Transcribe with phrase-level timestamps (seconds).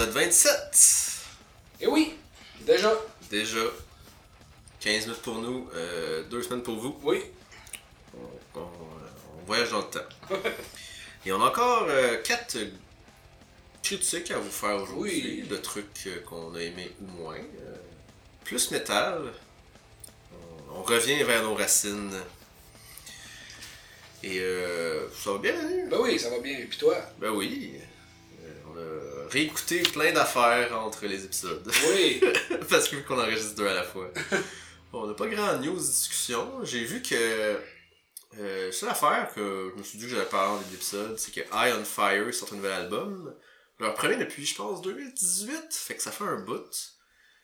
[0.00, 1.22] Épisode 27.
[1.82, 2.14] Et oui,
[2.62, 2.90] déjà.
[3.30, 3.60] Déjà.
[4.80, 6.98] 15 minutes pour nous, euh, 2 semaines pour vous.
[7.02, 7.20] Oui.
[8.16, 10.00] On, on- on voyage dans le temps.
[11.26, 11.86] Et on a encore
[12.24, 12.56] 4
[13.82, 15.48] critiques à vous faire aujourd'hui, Oui.
[15.48, 17.36] de trucs euh, qu'on a aimés ou moins.
[17.36, 17.76] Euh,
[18.44, 19.20] plus métal.
[20.70, 22.16] On, on revient vers nos racines.
[24.22, 25.88] Et euh, ça va bien, Manu?
[25.90, 26.58] Ben oui, ça va bien.
[26.58, 26.96] Et puis toi?
[27.18, 27.74] Ben oui.
[29.30, 31.70] Réécouté plein d'affaires entre les épisodes.
[31.88, 32.20] Oui.
[32.68, 34.10] Parce que vu qu'on enregistre deux à la fois.
[34.92, 36.64] Bon, on n'a pas grand news discussion.
[36.64, 37.60] J'ai vu que.
[38.38, 41.32] Euh, seule affaire que je me suis dit que j'allais parler en début d'épisode, c'est
[41.32, 43.32] que Eye on Fire sort un nouvel album.
[43.78, 45.68] Leur premier depuis, je pense, 2018.
[45.70, 46.68] Fait que ça fait un bout.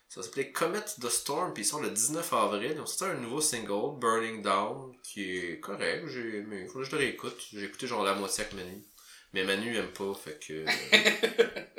[0.09, 2.73] Ça s'appelait Comet the Storm, puis ils sortent le 19 avril.
[2.75, 6.09] Ils ont sorti un nouveau single, Burning Down, qui est correct.
[6.09, 6.67] J'ai aimé.
[6.67, 7.41] Faut que je le réécoute.
[7.53, 8.85] J'ai écouté genre la moitié avec Manu.
[9.33, 10.65] Mais Manu aime pas, fait que.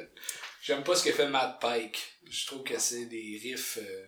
[0.61, 2.19] J'aime pas ce que fait Matt Pike.
[2.29, 4.05] Je trouve que c'est des riffs euh,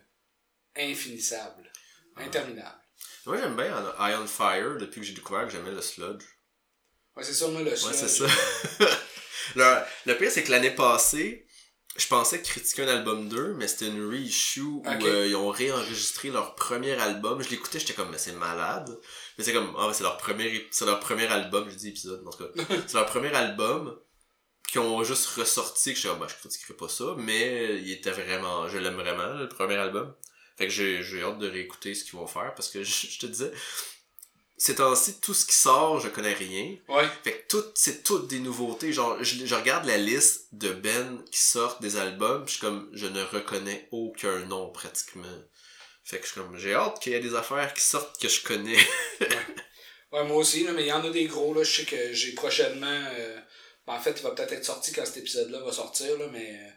[0.76, 1.70] infinissables.
[2.16, 2.76] Interminables.
[3.24, 6.22] Moi j'aime bien Eye on Fire depuis que j'ai découvert que j'aimais le sludge.
[7.16, 7.94] Ouais, c'est ça, moi, le Ouais, sludge.
[7.94, 8.26] c'est ça.
[9.56, 11.46] le, le pire, c'est que l'année passée,
[11.96, 16.28] je pensais critiquer un album 2, mais c'était une reissue où euh, ils ont réenregistré
[16.30, 17.42] leur premier album.
[17.42, 18.96] Je l'écoutais, j'étais comme, mais c'est malade.
[19.40, 22.30] Mais c'est comme, ah, c'est leur premier, c'est leur premier album, je dis épisode, en
[22.30, 22.62] tout cas.
[22.86, 23.98] c'est leur premier album
[24.70, 27.90] qui ont juste ressorti, que je suis comme, bah, je critiquerai pas ça, mais il
[27.90, 30.14] était vraiment, je l'aime vraiment, le premier album.
[30.58, 33.18] Fait que j'ai, j'ai hâte de réécouter ce qu'ils vont faire, parce que je, je
[33.18, 33.50] te disais,
[34.58, 36.76] ces temps-ci, tout ce qui sort, je connais rien.
[36.90, 37.08] Ouais.
[37.24, 38.92] Fait que tout, c'est toutes des nouveautés.
[38.92, 42.66] Genre, je, je regarde la liste de Ben qui sortent des albums, pis je suis
[42.66, 45.24] comme, je ne reconnais aucun nom pratiquement.
[46.04, 48.28] Fait que je suis comme, j'ai hâte qu'il y ait des affaires qui sortent que
[48.28, 48.78] je connais.
[50.12, 51.62] Ouais, moi aussi, là, mais il y en a des gros, là.
[51.62, 52.86] Je sais que j'ai prochainement.
[53.14, 53.38] euh,
[53.86, 56.50] ben, en fait, il va peut-être être sorti quand cet épisode-là va sortir, là, mais
[56.50, 56.70] euh,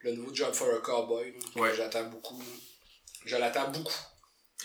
[0.00, 1.76] le nouveau Job for a Cowboy, là, que Ouais.
[1.76, 2.42] j'attends beaucoup.
[3.24, 3.94] Je l'attends beaucoup.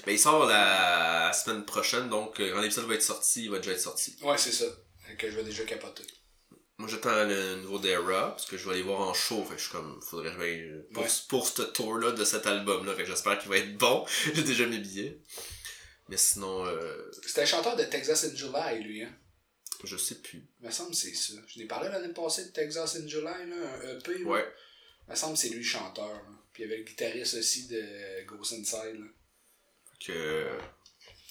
[0.07, 3.59] Ben, il sort la semaine prochaine, donc euh, quand l'épisode va être sorti, il va
[3.59, 4.15] déjà être sorti.
[4.23, 4.65] Ouais, c'est ça.
[5.19, 6.03] Que je vais déjà capoter.
[6.77, 9.43] Moi, j'attends le nouveau d'Era, parce que je vais aller voir en show.
[9.45, 11.09] Fait que je suis comme, faudrait que je vais- pour, Ouais.
[11.29, 12.93] pour ce tour-là de cet album-là.
[12.95, 14.05] Fait que j'espère qu'il va être bon.
[14.33, 15.21] J'ai déjà mes billets.
[16.09, 19.11] Mais sinon, euh, C'était un chanteur de Texas in July, lui, hein.
[19.85, 20.45] je sais plus.
[20.61, 21.33] Il me semble que c'est ça.
[21.47, 24.17] Je n'ai parlé l'année passée de Texas in July, là, un EP.
[24.19, 24.25] là.
[24.29, 24.53] Ouais.
[25.07, 26.13] Il me semble que c'est lui le chanteur.
[26.13, 26.29] là.
[26.53, 28.99] Puis il y avait le guitariste aussi de Ghost Inside.
[28.99, 29.07] là.
[29.99, 30.47] Fait que,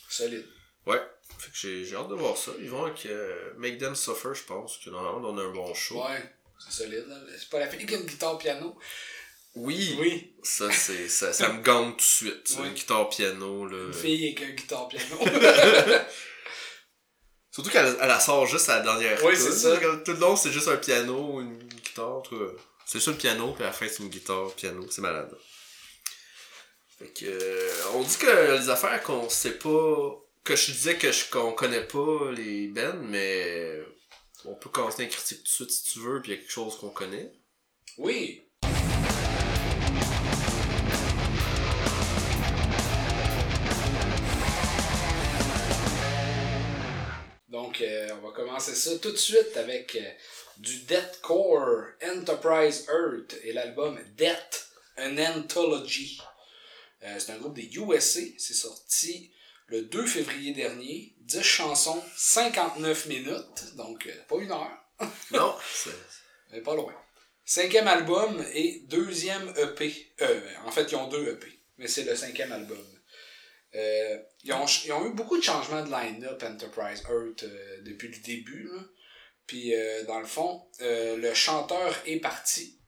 [0.08, 0.46] Solide.
[0.86, 1.00] Ouais,
[1.38, 2.52] fait que j'ai hâte de voir ça.
[2.60, 5.72] Ils vont avec euh, Make Them Suffer, je pense, que normalement on a un bon
[5.74, 6.02] show.
[6.02, 6.22] Ouais,
[6.58, 7.04] c'est solide.
[7.08, 7.16] là.
[7.38, 8.76] C'est pas la fille qui a une guitare piano.
[9.56, 10.34] Oui, Oui.
[10.42, 12.56] ça c'est ça, ça me gagne tout de suite.
[12.58, 13.86] Une guitare piano là.
[13.86, 15.16] Une fille avec une guitare piano.
[17.50, 19.30] Surtout qu'elle elle la sort juste à la dernière tune.
[19.36, 19.76] c'est ça.
[20.04, 22.22] Tout le long c'est juste un piano une guitare.
[22.22, 22.36] tout,
[22.84, 24.84] C'est juste le piano, puis à la fin c'est une guitare, piano.
[24.90, 25.32] C'est malade.
[26.98, 30.20] Fait que euh, on dit que les affaires qu'on sait pas.
[30.44, 33.78] Que je disais que je qu'on connaît pas les bands, mais
[34.44, 36.40] on peut commencer une critique tout de suite si tu veux, puis il y a
[36.42, 37.32] quelque chose qu'on connaît.
[37.96, 38.42] oui.
[47.48, 50.10] Donc, euh, on va commencer ça tout de suite avec euh,
[50.58, 54.68] du Deathcore Enterprise Earth et l'album Death,
[54.98, 56.20] an Anthology.
[57.02, 58.20] Euh, c'est un groupe des USA.
[58.36, 59.30] C'est sorti
[59.66, 61.14] le 2 février dernier.
[61.20, 63.76] 10 chansons, 59 minutes.
[63.76, 64.78] Donc, euh, pas une heure.
[65.30, 65.90] Non, c'est.
[66.52, 66.94] Mais pas loin.
[67.44, 70.12] Cinquième album et deuxième EP.
[70.20, 71.46] Euh, en fait, ils ont deux EP,
[71.78, 72.78] mais c'est le cinquième album.
[73.74, 77.44] Euh, ils, ont, ils ont eu beaucoup de changements de line-up Enterprise Earth
[77.82, 78.68] depuis le début.
[78.72, 78.80] là.
[79.46, 79.74] Puis,
[80.06, 82.80] dans le fond, le chanteur est parti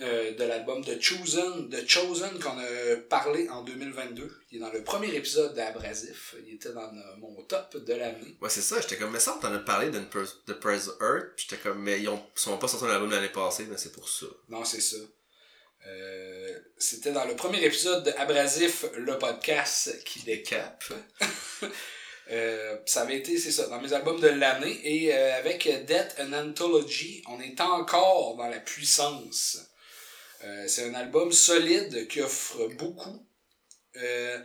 [0.00, 4.30] euh, de l'album The Chosen, The Chosen qu'on a parlé en 2022.
[4.50, 6.34] Il est dans le premier épisode d'Abrasif.
[6.46, 8.36] Il était dans euh, mon top de l'année.
[8.40, 11.58] Ouais, c'est ça, j'étais comme, mais ça, t'en as parlé de The Press Earth, j'étais
[11.58, 14.26] comme, mais ils ont, sont pas sortis un album l'année passée, mais c'est pour ça.
[14.48, 14.96] Non, c'est ça.
[15.86, 20.84] Euh, C'était dans le premier épisode de Abrasif, le podcast qui décape.
[22.30, 24.80] Euh, ça avait été, c'est ça, dans mes albums de l'année.
[24.84, 29.58] Et euh, avec Death and Anthology, on est encore dans la puissance.
[30.44, 33.26] Euh, c'est un album solide qui offre beaucoup.
[33.96, 34.40] Euh,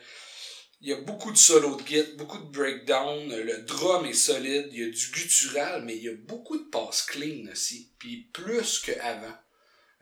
[0.82, 4.68] il y a beaucoup de solo de git, beaucoup de breakdown, le drum est solide,
[4.72, 8.30] il y a du guttural, mais il y a beaucoup de passes clean aussi, puis
[8.32, 9.36] plus qu'avant.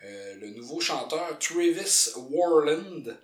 [0.04, 3.18] Euh, le nouveau chanteur Travis Warland,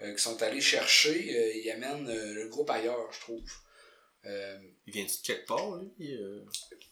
[0.00, 3.52] qui sont allés chercher, il amène le groupe ailleurs, je trouve.
[4.24, 6.44] Euh, il vient-tu de quelque part, lui euh?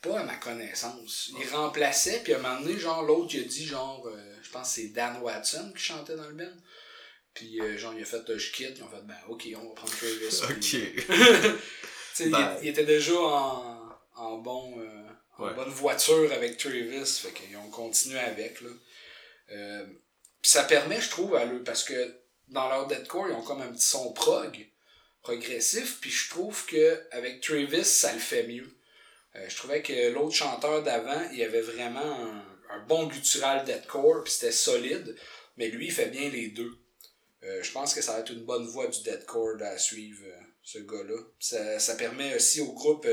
[0.03, 1.31] Pas à ma connaissance.
[1.39, 4.51] Il remplaçait, puis à un moment donné, genre, l'autre, il a dit, genre, euh, je
[4.51, 6.57] pense que c'est Dan Watson qui chantait dans le band.
[7.35, 8.79] Puis, genre, il a fait, je quitte.
[8.79, 10.43] Ils ont fait, ben, ok, on va prendre Travis.
[10.43, 12.31] ok.
[12.31, 12.59] ben...
[12.63, 14.83] il, était déjà en, en bon.
[15.39, 17.07] en bonne voiture avec Travis.
[17.07, 18.71] Fait qu'ils ont continué avec, là.
[20.43, 23.71] ça permet, je trouve, à eux, parce que dans leur deadcore, ils ont comme un
[23.71, 24.67] petit son prog
[25.23, 28.69] progressif, puis je trouve que avec Travis, ça le fait mieux.
[29.37, 32.01] Euh, je trouvais que l'autre chanteur d'avant, il avait vraiment
[32.71, 35.17] un, bon guttural deadcore, puis c'était solide,
[35.57, 36.73] mais lui, il fait bien les deux.
[37.43, 40.41] Euh, je pense que ça va être une bonne voix du deadcore à suivre, euh,
[40.63, 41.17] ce gars-là.
[41.39, 43.07] Ça, ça, permet aussi au groupe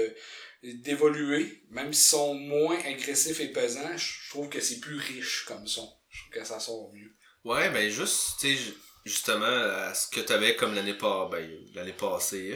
[0.64, 5.68] d'évoluer, même s'ils sont moins agressifs et pesants, je trouve que c'est plus riche comme
[5.68, 5.92] son.
[6.10, 7.14] Je trouve que ça sort mieux.
[7.44, 8.74] Ouais, ben juste, tu sais,
[9.08, 12.56] justement à ce que tu avais comme l'année pas ben, l'année passée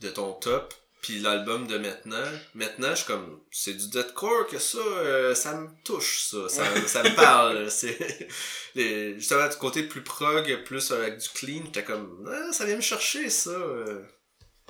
[0.00, 2.24] de ton top puis l'album de maintenant.
[2.54, 6.48] Maintenant je suis comme c'est du deathcore que ça euh, ça me touche ça.
[6.48, 8.28] Ça, me parle c'est
[8.74, 12.80] justement du côté plus prog plus avec du clean j'étais comme ah, ça vient me
[12.80, 13.56] chercher ça.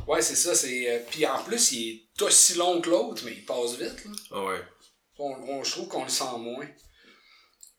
[0.06, 3.32] Ouais c'est ça c'est euh, puis en plus il est aussi long que l'autre mais
[3.32, 4.10] il passe vite là.
[4.32, 4.62] Ah ouais.
[5.18, 6.66] On, je trouve qu'on le sent moins.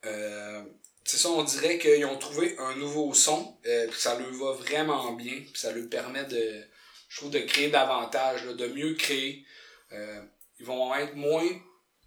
[0.06, 0.62] Euh,
[1.04, 4.52] c'est ça, on dirait qu'ils ont trouvé un nouveau son, euh, puis ça leur va
[4.52, 6.64] vraiment bien, puis ça leur permet de,
[7.08, 9.44] je trouve, de créer davantage, de mieux créer.
[9.92, 10.22] Euh,
[10.58, 11.46] ils vont être moins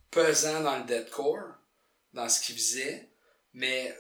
[0.10, 1.54] pesants dans le deadcore,
[2.14, 3.12] dans ce qu'ils faisaient,
[3.54, 3.96] mais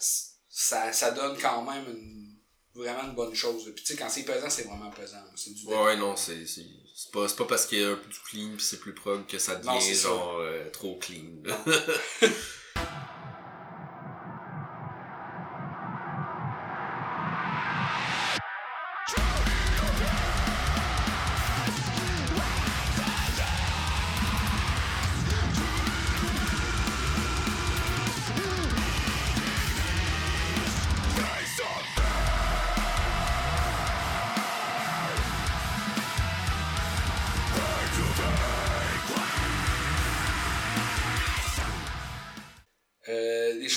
[0.50, 2.38] ça, ça donne quand même une,
[2.74, 3.72] vraiment une bonne chose.
[3.76, 5.24] Puis tu sais, quand c'est pesant, c'est vraiment pesant.
[5.36, 6.66] C'est du ouais, non, c'est, c'est,
[7.14, 9.38] pas, pas parce qu'il y a un peu du clean puis c'est plus prog que
[9.38, 11.44] ça devient genre euh, trop clean.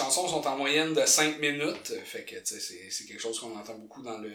[0.01, 1.93] en moyenne de 5 minutes.
[2.05, 4.33] Fait que c'est quelque chose qu'on entend beaucoup dans le,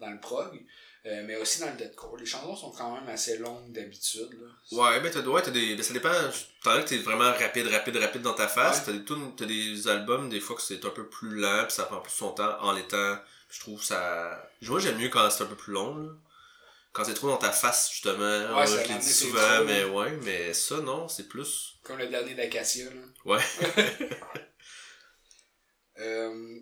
[0.00, 0.64] dans le prog.
[1.06, 2.16] Euh, mais aussi dans le deadcore.
[2.16, 4.28] Les chansons sont quand même assez longues d'habitude.
[4.72, 5.76] Ouais, mais t'as ouais, des.
[5.76, 6.10] Ben, ça dépend.
[6.64, 8.84] T'as que t'es vraiment rapide, rapide, rapide dans ta face.
[8.84, 12.00] T'as des, des albums, des fois, que c'est un peu plus lent, puis ça prend
[12.00, 13.18] plus son temps en l'étant.
[13.50, 14.50] Je trouve ça.
[14.62, 15.96] Moi, j'aime mieux quand c'est un peu plus long.
[15.96, 16.08] Là.
[16.92, 18.58] Quand c'est trop dans ta face, justement.
[18.58, 21.76] Ouais, je l'ai dit souvent, mais ouais, mais ça, non, c'est plus.
[21.84, 22.86] Comme le dernier d'Acacia,
[23.24, 23.38] Ouais.
[25.98, 26.60] Euh,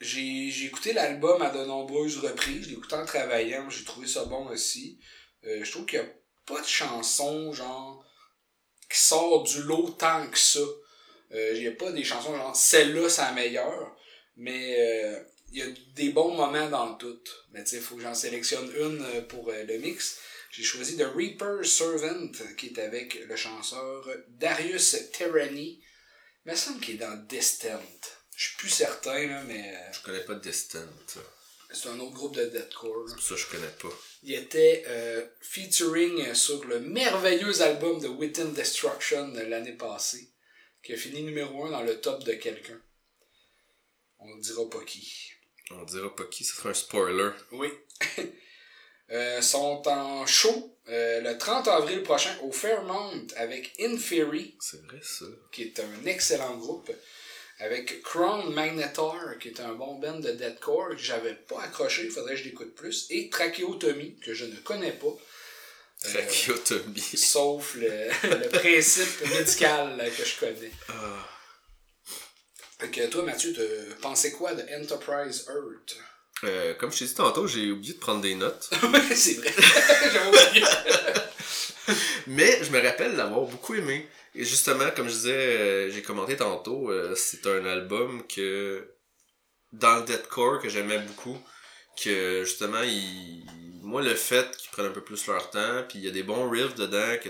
[0.00, 2.64] j'ai écouté l'album à de nombreuses reprises.
[2.64, 3.68] Je l'ai écouté en travaillant.
[3.70, 4.98] J'ai trouvé ça bon aussi.
[5.44, 6.10] Euh, je trouve qu'il n'y a
[6.46, 8.04] pas de chanson, genre,
[8.90, 10.60] qui sort du lot tant que ça.
[11.32, 13.96] Euh, il n'y a pas des chansons genre, celle-là, c'est la meilleure.
[14.36, 17.22] Mais il y a des bons moments dans tout.
[17.52, 20.18] Mais tu sais, il faut que j'en sélectionne une pour le mix.
[20.50, 25.82] J'ai choisi The Reaper Servant, qui est avec le chanteur Darius Terrani.
[26.44, 27.80] Il me semble qu'il est dans Distant.
[28.36, 29.74] Je suis plus certain, là, mais.
[29.92, 30.80] Je connais pas Distant.
[31.74, 33.08] C'est un autre groupe de deathcore.
[33.20, 33.92] Ça je connais pas.
[34.22, 40.30] Il était euh, featuring sur le merveilleux album de Within Destruction de l'année passée,
[40.82, 42.80] qui a fini numéro 1 dans le top de quelqu'un.
[44.20, 45.32] On ne dira pas qui.
[45.70, 47.30] On dira pas qui, ce sera un spoiler.
[47.52, 47.68] Oui.
[49.10, 54.56] euh, sont en show euh, le 30 avril prochain au Fairmount avec Inferi.
[54.60, 55.24] C'est vrai ça.
[55.50, 56.90] Qui est un excellent groupe
[57.58, 62.10] avec Crown Magnetar, qui est un bon band de deathcore que j'avais pas accroché, il
[62.10, 65.06] faudrait que je l'écoute plus, et Trachéotomie, que je ne connais pas.
[66.06, 67.00] Euh, Trachéotomie.
[67.16, 70.72] sauf le, le, principe médical que je connais.
[70.88, 71.28] Ah.
[72.78, 73.60] Fait que toi, Mathieu, tu
[74.00, 75.96] pensais quoi de Enterprise Earth?
[76.42, 78.68] Euh, comme je t'ai dit tantôt, j'ai oublié de prendre des notes.
[79.14, 79.54] c'est vrai.
[80.12, 80.66] J'avais oublié.
[82.26, 84.08] Mais je me rappelle l'avoir beaucoup aimé.
[84.34, 88.92] Et justement, comme je disais, euh, j'ai commenté tantôt, euh, c'est un album que
[89.72, 91.38] dans le deathcore que j'aimais beaucoup,
[92.02, 93.44] que justement, il,
[93.82, 96.24] moi le fait qu'ils prennent un peu plus leur temps, puis il y a des
[96.24, 97.28] bons riffs dedans que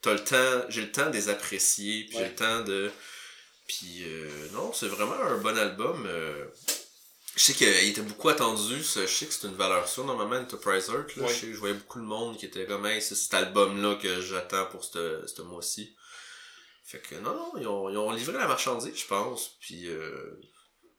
[0.00, 2.90] t'as le temps, j'ai le temps de les apprécier, puis j'ai le temps de,
[3.66, 6.08] puis euh, non, c'est vraiment un bon album.
[7.34, 10.88] Je sais qu'il était beaucoup attendu, je sais que c'est une valeur sûre normalement Enterprise
[10.88, 11.16] Earth.
[11.16, 11.26] Là.
[11.26, 14.84] Je, voyais beaucoup de monde qui était comme hey, c'est cet album-là que j'attends pour
[14.84, 15.96] ce mois-ci.
[16.84, 19.56] Fait que non, non, ils ont, ils ont livré la marchandise, je pense.
[19.60, 20.38] Puis euh,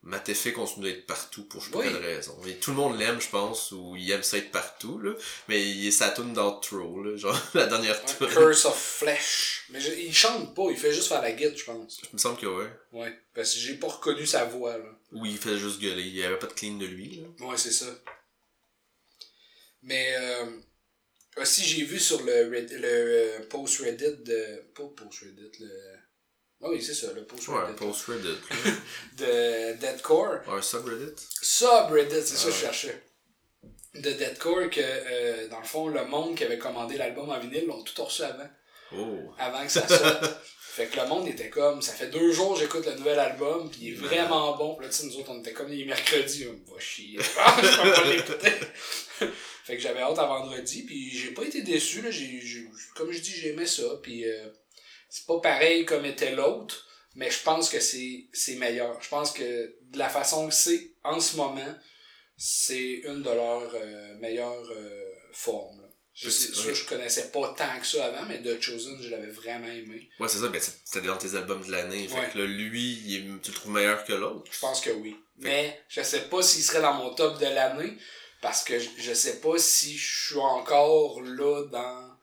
[0.02, 1.86] Matefé continue d'être partout pour je sais pas Oui.
[1.88, 2.36] quelle raison.
[2.62, 5.14] Tout le monde l'aime, je pense, ou il aime ça être partout, là.
[5.48, 7.16] Mais il est sa tune d'outro, là.
[7.18, 8.28] Genre, la dernière tune.
[8.28, 9.66] Curse of Flesh.
[9.70, 12.00] Mais je- il chante pas, il fait juste faire la guitare, je pense.
[12.04, 12.70] Il me semble que ouais.
[12.92, 13.20] Ouais.
[13.36, 14.86] Parce que j'ai pas reconnu sa voix, là.
[15.12, 16.04] Ou il fait juste gueuler.
[16.04, 17.46] Il y avait pas de clean de lui, là.
[17.48, 17.86] Ouais, c'est ça.
[19.84, 20.46] Mais euh,
[21.38, 24.64] aussi, j'ai vu sur le, Red- le euh, post Reddit de.
[24.76, 25.70] Pas post Reddit, le.
[26.64, 27.76] Ah oui, c'est ça, le post Ouais, Reddit.
[27.76, 28.38] post Reddit,
[29.18, 30.40] de Deadcore.
[30.48, 31.14] Ouais, un subreddit.
[31.42, 33.04] Subreddit, c'est ça que Ah je cherchais.
[33.96, 37.66] De Deadcore, que euh, dans le fond, le monde qui avait commandé l'album en vinyle
[37.68, 38.48] l'ont tout reçu avant.
[38.94, 39.34] Oh.
[39.38, 40.26] avant que ça sorte.
[40.60, 43.70] fait que le monde était comme, ça fait deux jours que j'écoute le nouvel album,
[43.70, 44.76] puis il est vraiment bon.
[44.76, 47.20] Puis là, tu sais, nous autres, on était comme les mercredis, on va chier.
[47.40, 48.52] Ah, je peux pas l'écouter.
[49.66, 52.12] Fait que j'avais hâte à vendredi, puis j'ai pas été déçu, là.
[52.12, 54.48] J'ai, j'ai- comme je dis, j'ai aimé ça, puis euh,
[55.10, 59.02] c'est pas pareil comme était l'autre, mais je pense que c'est, c'est meilleur.
[59.02, 61.76] Je pense que de la façon que c'est en ce moment,
[62.38, 65.82] c'est une de leurs euh, meilleures euh, formes.
[65.82, 65.88] là.
[66.14, 66.56] Je sais, Ouais.
[66.56, 70.10] sûr, je connaissais pas tant que ça avant, mais The Chosen, je l'avais vraiment aimé.
[70.20, 72.08] Ouais, c'est ça, ben c'est- c'était dans tes albums de l'année.
[72.08, 72.22] Ouais.
[72.22, 74.50] Fait que là, lui, il est- tu le trouves meilleur que l'autre.
[74.52, 75.16] Je pense que oui.
[75.40, 77.98] Mais je sais pas s'il serait dans mon top de l'année,
[78.46, 82.16] parce que je, je sais pas si je suis encore là dans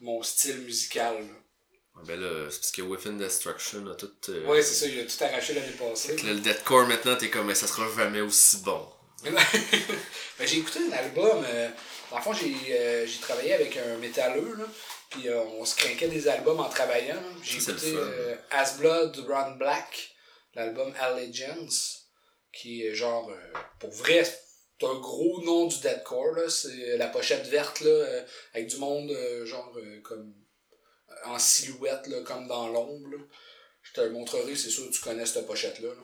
[0.00, 1.14] mon style musical.
[1.20, 2.02] là.
[2.04, 4.10] Ben là, c'est parce que Within Destruction a tout.
[4.30, 6.16] euh, Ouais, c'est ça, il a tout arraché l'année passée.
[6.16, 8.84] Là, le deathcore maintenant, t'es comme, mais ça sera jamais aussi bon.
[9.22, 11.44] Ben, j'ai écouté un album.
[11.46, 11.68] Euh,
[12.10, 14.64] dans le fond, j'ai euh, j'ai travaillé avec un métalleux, là,
[15.10, 17.14] puis euh, on se craquait des albums en travaillant.
[17.14, 17.28] là.
[17.44, 17.96] J'ai Ça, écouté
[18.50, 20.16] As Blood Run Black,
[20.54, 22.06] l'album Allegiance,
[22.52, 23.30] qui est genre,
[23.78, 24.24] pour vrai,
[24.82, 26.32] un gros nom du deathcore.
[26.32, 26.48] là.
[26.48, 28.22] C'est la pochette verte, là, euh,
[28.54, 30.34] avec du monde, euh, genre, euh, comme
[31.24, 33.16] en silhouette, là, comme dans l'ombre.
[33.82, 35.88] Je te le montrerai, c'est sûr que tu connais cette pochette-là.
[35.88, 36.02] là.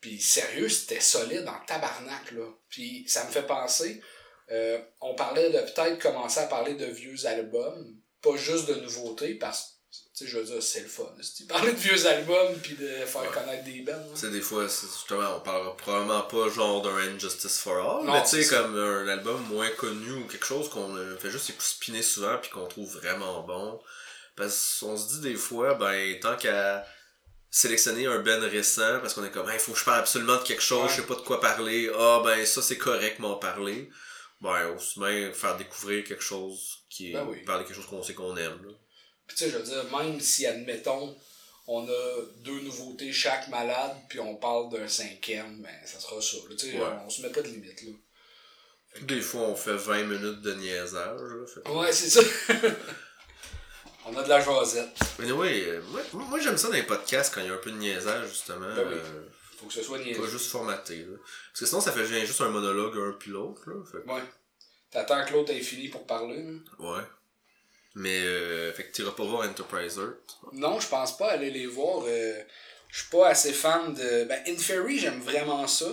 [0.00, 2.46] Puis sérieux, c'était solide en tabarnak, là.
[2.68, 4.02] Puis ça me fait penser,
[4.50, 9.34] euh, on parlait de peut-être commencer à parler de vieux albums, pas juste de nouveautés,
[9.34, 9.73] parce
[10.14, 11.12] sais, je veux dire, c'est le fun.
[11.22, 13.28] c'est- Parler de vieux albums, puis de faire Ouais.
[13.32, 13.92] connaître des bands.
[14.14, 18.12] Tu sais, des fois, justement, on parlera probablement pas genre d'un Injustice for All, Non,
[18.12, 21.52] mais tu sais, comme un album moins connu ou quelque chose qu'on euh, fait juste
[21.60, 23.80] spinner souvent puis qu'on trouve vraiment bon.
[24.36, 26.84] Parce qu'on se dit des fois, ben, tant qu'à
[27.50, 30.42] sélectionner un ben récent, parce qu'on est comme, il faut que je parle absolument de
[30.42, 30.88] quelque chose, Ouais.
[30.90, 33.88] je sais pas de quoi parler, ah ben, ça c'est correct m'en parler.
[34.40, 37.44] Ben, aussi bien faire découvrir quelque chose qui est, Ben oui.
[37.44, 38.72] parler de quelque chose qu'on sait qu'on aime, là.
[39.26, 41.16] Puis tu sais, je veux dire, même si, admettons,
[41.66, 46.36] on a deux nouveautés chaque malade, puis on parle d'un cinquième, ben ça sera ça.
[46.48, 46.54] là.
[46.58, 46.86] Tu sais, Ouais.
[47.06, 47.92] on se met pas de limite, là.
[48.94, 51.46] Que- Des fois, on fait 20 minutes de niaisage, là.
[51.46, 52.20] fait Ouais, c'est ça.
[54.06, 54.90] on a de la jasette.
[55.18, 57.58] Mais anyway, euh, moi, moi j'aime ça dans les podcasts quand il y a un
[57.58, 58.74] peu de niaisage, justement.
[58.74, 58.94] Ben oui.
[58.94, 59.22] euh,
[59.58, 60.20] Faut que ce soit niaiseux.
[60.20, 60.98] pas juste formaté.
[60.98, 61.16] Là.
[61.50, 63.62] Parce que sinon, ça fait juste un monologue un puis l'autre.
[63.70, 63.82] Là.
[63.90, 64.22] Fait Ouais.
[64.90, 66.42] T'attends que l'autre ait fini pour parler.
[66.42, 66.52] là.
[66.78, 67.02] ouais.
[67.94, 70.38] Mais, euh, fait que t'iras pas voir Enterprise Earth.
[70.52, 72.04] Non, je pense pas aller les voir.
[72.06, 72.42] euh,
[72.88, 74.24] je suis pas assez fan de.
[74.24, 75.86] Ben, Inferi, j'aime vraiment ça.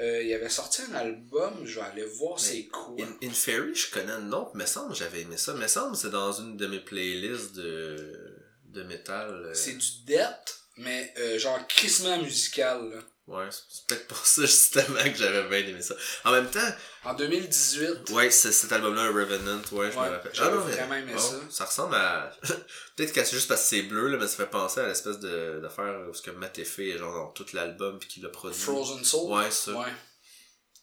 [0.00, 2.96] Euh, il avait sorti un album, je vais aller voir c'est quoi.
[2.98, 5.54] In, Inferi, je connais le nom, mais semble que j'avais aimé ça.
[5.54, 8.36] Mais semble c'est dans une de mes playlists de,
[8.70, 9.28] de métal.
[9.30, 12.90] euh, C'est du death, mais euh, genre crissement musical.
[12.90, 13.00] là.
[13.26, 15.94] Ouais, c'est peut-être pour ça justement que j'avais bien aimé ça.
[16.24, 16.60] En même temps,
[17.04, 18.10] En 2018.
[18.10, 20.32] Ouais, c'est cet album-là, Revenant, ouais, je Ouais, me rappelle.
[20.34, 21.40] mais- vraiment aimé ça.
[21.50, 22.30] Ça ressemble à.
[22.96, 25.18] Peut-être que c'est juste parce que c'est bleu, là, mais ça fait penser à l'espèce
[25.20, 28.28] de d'affaire où ce que Matt fait est genre dans tout l'album puis qu'il l'a
[28.28, 28.60] produit.
[28.60, 29.32] Frozen Soul?
[29.32, 29.72] Ouais, ça.
[29.72, 29.92] Ouais.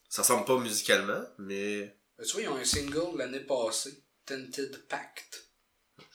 [0.10, 1.96] Ça ressemble pas musicalement, mais.
[2.26, 5.41] Tu vois, ils ont un single l'année passée, Tinted Pact.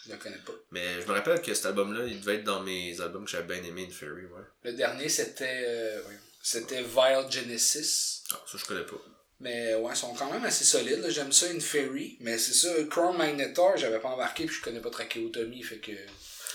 [0.06, 0.52] Je le connais pas.
[0.70, 3.58] Mais je me rappelle que cet album-là, il devait être dans mes albums que j'avais
[3.58, 4.42] bien aimé, Inferi, ouais.
[4.62, 8.22] Le dernier, c'était euh, ouais, c'était Vile Genesis.
[8.32, 8.96] Ah, ça, je connais pas.
[9.40, 11.04] Mais ouais, ils sont quand même assez solides.
[11.08, 12.16] J'aime ça, une Fairy.
[12.20, 15.92] Mais c'est ça, Chrome Magnetar, j'avais pas embarqué, puis je connais pas Tracheotomie, fait que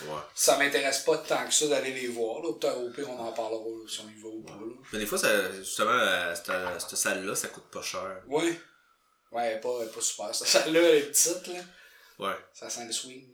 [0.07, 0.17] Ouais.
[0.33, 2.41] ça m'intéresse pas tant que ça d'aller les voir.
[2.41, 2.49] Là.
[2.49, 4.53] Au pire, on en parlera là, si on y va ou pas.
[4.53, 4.73] Là.
[4.93, 8.23] Mais des fois, ça, justement, à cette, à cette salle-là, ça coûte pas cher.
[8.27, 8.59] Ouais.
[9.31, 10.33] Ouais, elle est pas, elle est pas super.
[10.33, 11.59] Ça, celle-là, elle est petite, là.
[12.21, 12.35] Ouais.
[12.53, 13.27] Ça sent le swing.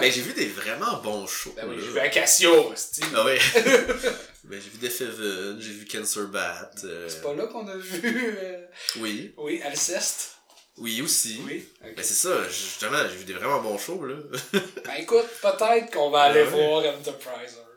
[0.00, 1.52] Mais j'ai vu des vraiment bons shows.
[1.56, 3.34] Ben oui, j'ai vu Acacia, c'est Ah oui.
[4.44, 6.70] ben, j'ai vu Death Heaven, j'ai vu Cancer Bat.
[6.84, 8.36] euh, C'est pas là qu'on a vu.
[8.40, 8.64] euh,
[9.00, 9.34] Oui.
[9.36, 10.36] Oui, Alceste.
[10.76, 11.40] Oui, aussi.
[11.44, 11.68] Oui.
[11.82, 14.14] Ben c'est ça, justement, j'ai vu des vraiment bons shows, là.
[14.84, 16.46] Ben écoute, peut-être qu'on va aller Ouais.
[16.50, 17.67] voir Enterprise Earth.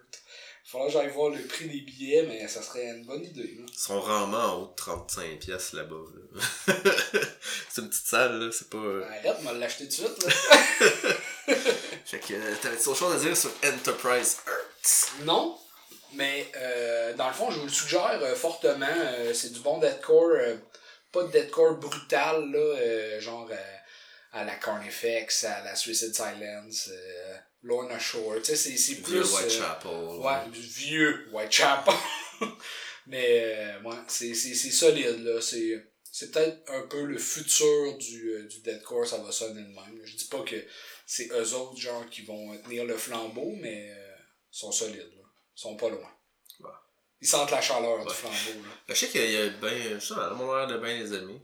[0.73, 3.55] Il faudra que j'aille voir le prix des billets, mais ça serait une bonne idée.
[3.59, 3.65] là.
[3.67, 6.73] Ils sont rarement en haut de 35 pièces là-bas, là.
[7.69, 8.77] c'est une petite salle, là, c'est pas...
[8.77, 10.23] euh, Arrête, on va l'acheter tout de suite.
[10.25, 11.55] Là.
[12.05, 15.25] Fait que, euh, t'avais autre chose à dire sur Enterprise Earth?
[15.25, 15.57] non,
[16.13, 18.85] Mais euh, dans le fond, je vous le suggère euh, fortement.
[18.89, 20.31] Euh, c'est du bon deathcore.
[20.37, 20.55] euh,
[21.11, 23.49] pas de deathcore brutal, là, genre
[24.31, 26.89] à la Carnifex, à la Suicide Silence,
[27.63, 28.35] Lorna Shore.
[28.37, 29.17] Tu sais, c'est, c'est Vieux plus.
[29.19, 29.91] euh, Whitechapel.
[30.19, 31.93] Ouais, du vieux Whitechapel.
[33.07, 35.41] Mais euh, ouais, c'est, c'est, c'est solide, là.
[35.41, 39.67] C'est, c'est peut-être un peu le futur du, euh, du deathcore, ça va sonner de
[39.67, 40.01] même.
[40.03, 40.55] Je dis pas que
[41.05, 44.15] c'est eux autres, genre, qui vont tenir le flambeau, mais euh,
[44.53, 45.23] ils sont solides, là.
[45.55, 46.09] Ils sont pas loin.
[46.59, 46.69] Ouais.
[47.21, 48.05] Ils sentent la chaleur Ouais.
[48.05, 48.73] du flambeau, là.
[48.89, 51.41] Je sais qu'il y a je sais pas, mon de bien les amis.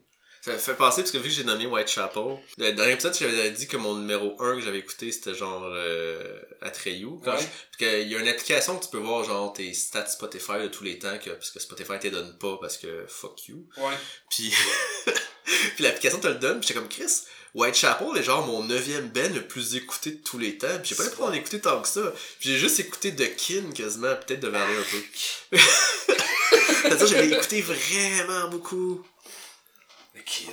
[0.48, 3.52] Ça me fait penser, parce que vu que j'ai nommé Whitechapel, le dernier épisode, j'avais
[3.52, 7.20] dit que mon numéro 1 que j'avais écouté, c'était genre euh, Atreyu.
[7.24, 7.38] Quand Ouais.
[7.42, 10.54] je- Parce qu'il y a une application que tu peux voir genre tes stats Spotify
[10.64, 13.68] de tous les temps, que, parce que Spotify te donne pas parce que fuck you.
[13.78, 13.94] Ouais.
[14.30, 14.54] Puis,
[15.76, 17.24] puis l'application te le donne, puis j'étais comme Chris.
[17.54, 20.68] Whitechapel est genre mon neuvième band le plus écouté de tous les temps.
[20.82, 22.14] Puis j'ai pas l'impression d'en écouter tant que ça.
[22.40, 25.58] Puis j'ai juste écouté The Kin quasiment, peut-être de varier un peu.
[26.84, 29.04] C'est-à-dire j'avais écouté vraiment beaucoup.
[30.28, 30.50] Kid.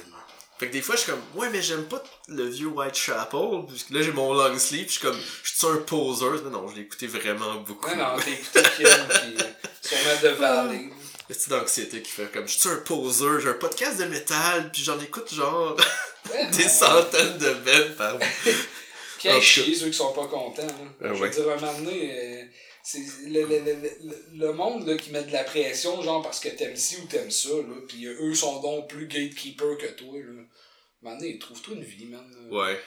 [0.59, 3.41] Fait que des fois, je suis comme, ouais, mais j'aime pas le vieux Whitechapel.
[3.67, 6.27] Puis là, j'ai mon long sleeve, je suis comme, je suis un poser.
[6.45, 7.89] Mais non, je l'ai écouté vraiment beaucoup.
[7.91, 8.87] Ouais, non, t'as écouté Kid,
[9.83, 10.91] pis sûrement de Valley.
[11.29, 14.83] C'est d'anxiété qui fait comme, je suis un poser, j'ai un podcast de métal, puis
[14.85, 15.77] j'en écoute genre
[16.33, 18.19] Ouais, des centaines de bands par
[19.19, 20.67] Qui aillent En tout chier ceux qui sont pas contents.
[20.67, 20.73] Là.
[21.03, 21.29] Ah je ouais.
[21.29, 22.45] veux dire, un moment donné, euh,
[22.87, 26.51] c'est le, le, le, le, monde là, qui met de la pression, genre parce que
[26.51, 30.19] t'aimes ci ou t'aimes ça, là, pis eux sont donc plus gatekeeper que toi.
[30.19, 30.43] Là.
[31.03, 32.49] Donné, trouve-toi une vie, man.
[32.51, 32.79] Ouais.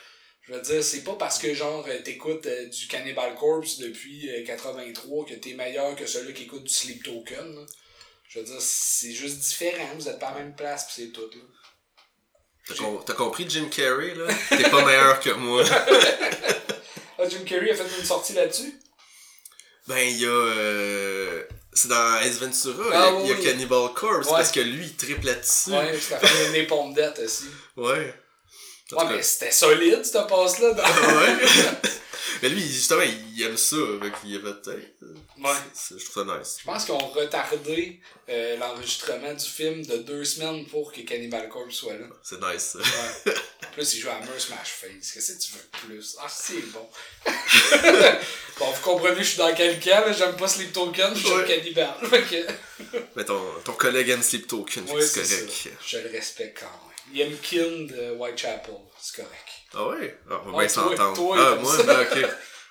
[0.44, 4.30] Je veux dire, c'est pas parce que genre euh, t'écoutes euh, du Cannibal Corpse depuis
[4.30, 7.56] euh, 83 que t'es meilleur que celui qui écoute du Sleep Token.
[7.56, 7.66] là.
[8.30, 11.12] Je veux dire, c'est juste différent, vous êtes pas à la même place pis c'est
[11.12, 11.22] tout.
[11.22, 11.42] Là.
[12.68, 14.28] T'as com- t'as compris Jim Carrey, là?
[14.50, 15.64] T'es pas meilleur que moi.
[17.20, 18.80] Ah, Jim Carrey a fait une sortie là-dessus?
[19.88, 20.30] Ben, il y a.
[20.30, 21.44] Euh...
[21.74, 23.44] C'est dans Ace Ventura, Ah il y a, il y a oui.
[23.46, 24.34] Cannibal Corpse, Ouais.
[24.34, 25.70] parce que lui, il triple là-dessus.
[25.72, 27.46] Ouais, parce qu'elle fait une épombe dette aussi.
[27.76, 28.14] Ouais.
[28.94, 30.72] Ouais, mais c'était solide, cette passe-là.
[30.74, 30.84] dans-
[31.18, 31.38] ouais.
[32.42, 33.76] Mais lui, justement, il aime ça.
[34.02, 34.96] Fait qu'il avait peut-être.
[35.40, 35.52] Ouais.
[35.98, 36.58] Je trouve ça nice.
[36.60, 41.48] Je pense qu'ils ont retardé euh, l'enregistrement du film de deux semaines pour que Cannibal
[41.50, 42.08] Corpse soit là.
[42.24, 42.80] C'est nice, ça.
[42.80, 43.34] Ouais.
[43.68, 45.12] En plus, il joue à Mer Smash Face.
[45.14, 46.18] Qu'est-ce que tu veux de plus?
[46.20, 46.88] Ah, c'est bon.
[48.60, 50.12] bon, vous comprenez, je suis dans quel cas, là.
[50.12, 51.46] J'aime pas Sleep Token, j'aime Ouais.
[51.48, 51.94] Cannibal.
[52.30, 52.48] Que-
[53.16, 55.52] Mais ton, ton collègue aime Sleep Token, Ouais, c'est correct.
[55.52, 55.70] ça.
[55.86, 57.16] Je le respecte quand même.
[57.16, 59.50] Yemkin de Whitechapel, c'est correct.
[59.80, 60.18] Ah ouais?
[60.30, 61.36] Ah, on va bien s'entendre.
[61.38, 62.30] Ah, moi, ben, ok.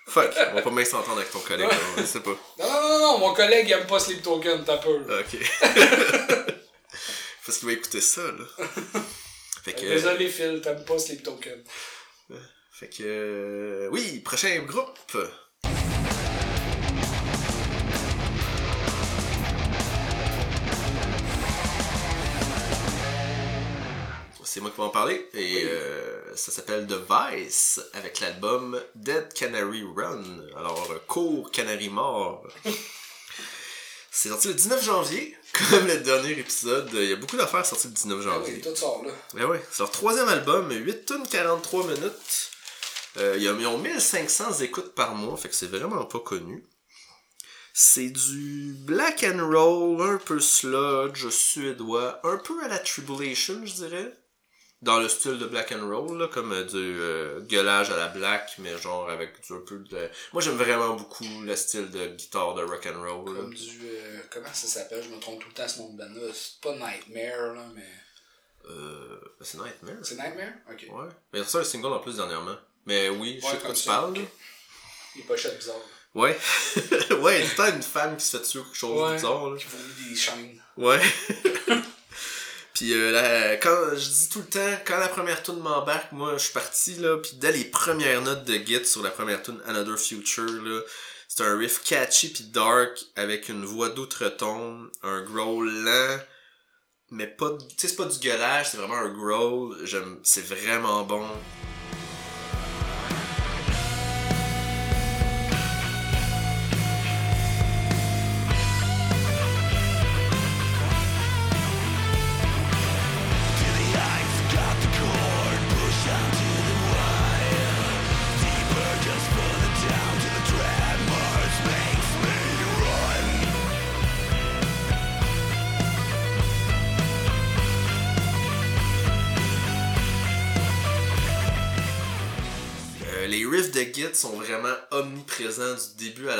[0.09, 2.31] Fuck, on va pas bien s'entendre avec ton collègue, je sais pas.
[2.59, 5.01] Non, non, non, non, mon collègue il aime pas Sleep Token, t'as peur.
[5.07, 5.21] là.
[5.21, 5.37] Ok.
[7.47, 8.45] Parce qu'il va écouter ça, là.
[9.64, 9.81] Fait que.
[9.81, 11.62] Désolé, Phil, t'aimes pas Sleep Token.
[12.73, 13.03] Fait que.
[13.05, 15.16] euh, Oui, prochain groupe.
[24.57, 25.29] C'est moi qui vais en parler.
[25.35, 30.25] Et euh, ça s'appelle The Vice avec l'album Dead Canary Run.
[30.57, 32.42] Alors, euh, court canary mort.
[34.11, 35.37] C'est sorti le 19 janvier,
[35.69, 36.88] comme le dernier épisode.
[36.95, 38.55] Il y a beaucoup d'affaires sorties le 19 Ah janvier.
[38.55, 39.12] oui, tout sort là.
[39.35, 42.51] Ben ouais, c'est leur troisième album, 8 tonnes 43 minutes.
[43.19, 46.64] Euh, ils ont 1500 écoutes par mois, fait que c'est vraiment pas connu.
[47.75, 53.75] C'est du black and roll, un peu sludge, suédois, un peu à la Tribulation, je
[53.75, 54.16] dirais.
[54.83, 58.09] Dans le style de black and roll, là, comme euh, du euh, gueulage à la
[58.09, 60.11] black, mais genre avec du, un peu de...
[60.35, 63.35] Moi j'aime vraiment beaucoup le style de guitare de rock and roll.
[63.35, 63.41] là.
[63.41, 63.81] Comme du.
[63.85, 65.03] euh, comment ça s'appelle?
[65.03, 66.31] Je me trompe tout le temps ce nom de band là.
[66.35, 67.89] C'est pas Nightmare là, mais.
[68.71, 69.95] Euh, c'est Nightmare.
[70.03, 70.53] C'est Nightmare?
[70.71, 70.87] Ok.
[70.91, 71.09] Ouais.
[71.33, 72.57] Mais ça un single en plus dernièrement.
[72.85, 74.15] Mais oui, je sais de quoi tu ça, parles.
[75.17, 75.77] Les pochettes bizarres.
[76.15, 76.37] Ouais.
[77.21, 78.95] ouais, il y a tout le temps une femme qui se fait tuer quelque chose
[78.99, 79.15] de Ouais.
[79.15, 79.51] bizarre.
[79.51, 79.57] Là.
[79.59, 80.62] Qui vomit des chaînes.
[80.77, 81.01] Ouais.
[82.77, 86.35] puis euh, là, quand je dis tout le temps, quand la première tune m'embarque, moi
[86.35, 89.59] je suis parti là, puis dès les premières notes de Git sur la première tune
[89.67, 90.83] Another Future là,
[91.27, 96.19] c'est un riff catchy puis dark avec une voix d'outre-tombe, un growl lent,
[97.12, 99.75] mais pas, tu sais c'est pas du gueulage, c'est vraiment un growl.
[99.85, 101.27] J'aime, c'est vraiment bon.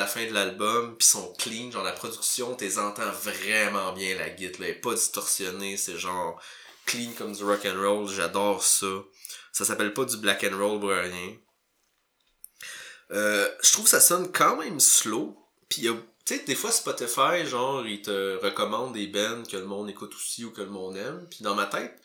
[0.07, 4.53] Fin de l'album, puis sont clean, genre la production, t'es entends vraiment bien la Git,
[4.53, 6.41] là, elle est pas distorsionnée, c'est genre
[6.85, 8.87] clean comme du rock and roll, j'adore ça.
[9.53, 11.37] Ça s'appelle pas du black and roll pour rien.
[13.13, 15.37] Euh, je trouve ça sonne quand même slow,
[15.69, 19.89] puis tu sais, des fois Spotify, genre, il te recommande des bands que le monde
[19.89, 22.01] écoute aussi ou que le monde aime, puis dans ma tête,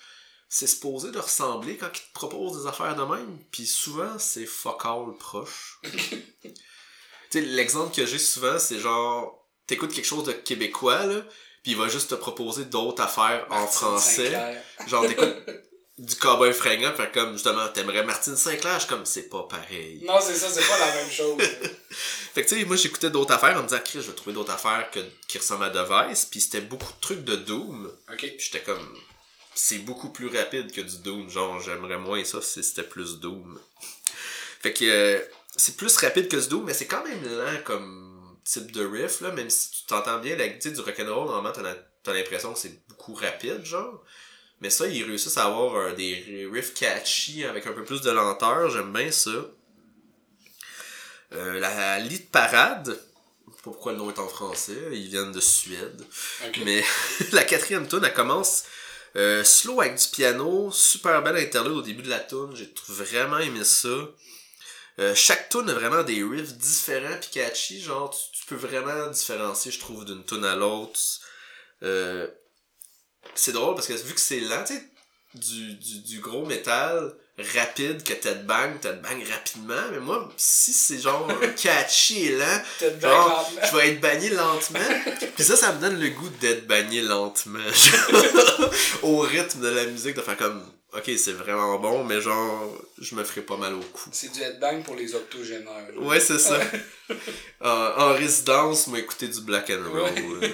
[0.53, 3.39] c'est supposé de ressembler quand ils te proposent des affaires de même.
[3.51, 5.79] Puis souvent, c'est fuck all proche.
[7.31, 11.21] tu sais, l'exemple que j'ai souvent, c'est genre, t'écoutes quelque chose de québécois, là,
[11.63, 14.31] puis il va juste te proposer d'autres affaires en français.
[14.87, 15.37] Genre, t'écoutes
[15.97, 20.03] du cowboy fringant, fait comme, justement, t'aimerais Martine Sinclair, je comme, c'est pas pareil.
[20.05, 21.41] Non, c'est ça, c'est pas la même chose.
[22.33, 24.33] fait que, tu sais, moi, j'écoutais d'autres affaires en me disant, Chris, je vais trouver
[24.33, 27.91] d'autres affaires que, qui ressemblent à Device, puis c'était beaucoup de trucs de Doom.
[28.11, 28.19] Ok.
[28.19, 28.97] Puis j'étais comme,
[29.53, 31.29] c'est beaucoup plus rapide que du Doom.
[31.29, 33.59] Genre, j'aimerais moins ça si c'était plus Doom.
[34.61, 35.19] Fait que euh,
[35.55, 39.21] c'est plus rapide que du Doom, mais c'est quand même lent comme type de riff,
[39.21, 42.87] là, même si tu t'entends bien la du rock'n'roll, normalement, t'as, t'as l'impression que c'est
[42.87, 44.03] beaucoup rapide, genre.
[44.61, 48.11] Mais ça, ils réussissent à avoir euh, des riffs catchy avec un peu plus de
[48.11, 49.31] lenteur, j'aime bien ça.
[51.33, 52.99] Euh, la lead parade,
[53.47, 56.05] je sais pas pourquoi le nom est en français, ils viennent de Suède.
[56.65, 56.83] Mais
[57.31, 58.65] la quatrième tune, elle commence
[59.15, 63.39] euh, slow avec du piano, super belle interlude au début de la tune, j'ai vraiment
[63.39, 63.89] aimé ça.
[65.01, 69.71] Euh, chaque tune a vraiment des riffs différents pis catchy, genre tu, peux vraiment différencier
[69.71, 70.99] je trouve d'une tune à l'autre.
[71.83, 72.27] Euh,
[73.33, 74.83] c'est drôle parce que vu que c'est lent, tu sais,
[75.33, 77.15] du, du, du gros métal,
[77.55, 79.89] rapide que Ted Bang, Ted Bang rapidement.
[79.91, 81.27] Mais moi, si c'est genre
[81.61, 82.61] catchy et lent,
[83.01, 84.79] genre, je vais être banni lentement.
[85.35, 87.59] Puis ça, ça me donne le goût d'être banni lentement.
[89.03, 93.15] au rythme de la musique, de faire comme, ok, c'est vraiment bon, mais genre, je
[93.15, 94.09] me ferai pas mal au cou.
[94.11, 95.89] C'est du headbang pour les octogénaires.
[95.97, 96.59] Ouais, c'est ça.
[97.61, 100.49] en résidence, moi, écouter du black and roll.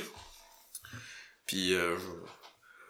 [1.45, 1.95] Puis, euh,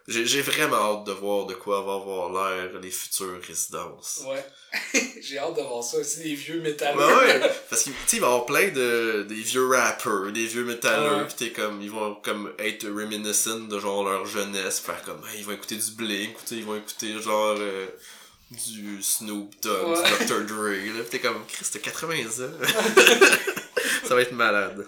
[0.07, 4.21] j'ai vraiment hâte de voir de quoi va avoir l'air les futures résidences.
[4.25, 4.45] Ouais.
[5.21, 6.99] J'ai hâte de voir ça aussi, les vieux métalleux.
[6.99, 11.35] ouais, parce qu'il va y avoir plein de des vieux rappers, des vieux métalleux, pis
[11.35, 15.53] t'es comme, ils vont comme être reminiscent de genre leur jeunesse, faire comme, ils vont
[15.53, 17.87] écouter du Blink, ils vont écouter genre euh,
[18.51, 20.45] du Snoop Dogg, du Dr.
[20.45, 22.51] Dre, là, pis t'es comme, Christ, t'as 80 ans.
[24.07, 24.87] ça va être malade.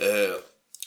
[0.00, 0.38] Euh,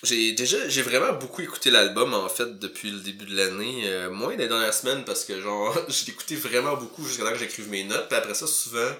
[0.03, 4.09] j'ai déjà j'ai vraiment beaucoup écouté l'album en fait depuis le début de l'année euh,
[4.09, 7.69] moins les dernières semaines parce que genre j'ai écouté vraiment beaucoup jusqu'à temps que j'écrive
[7.69, 8.07] mes notes.
[8.07, 8.91] Puis après ça souvent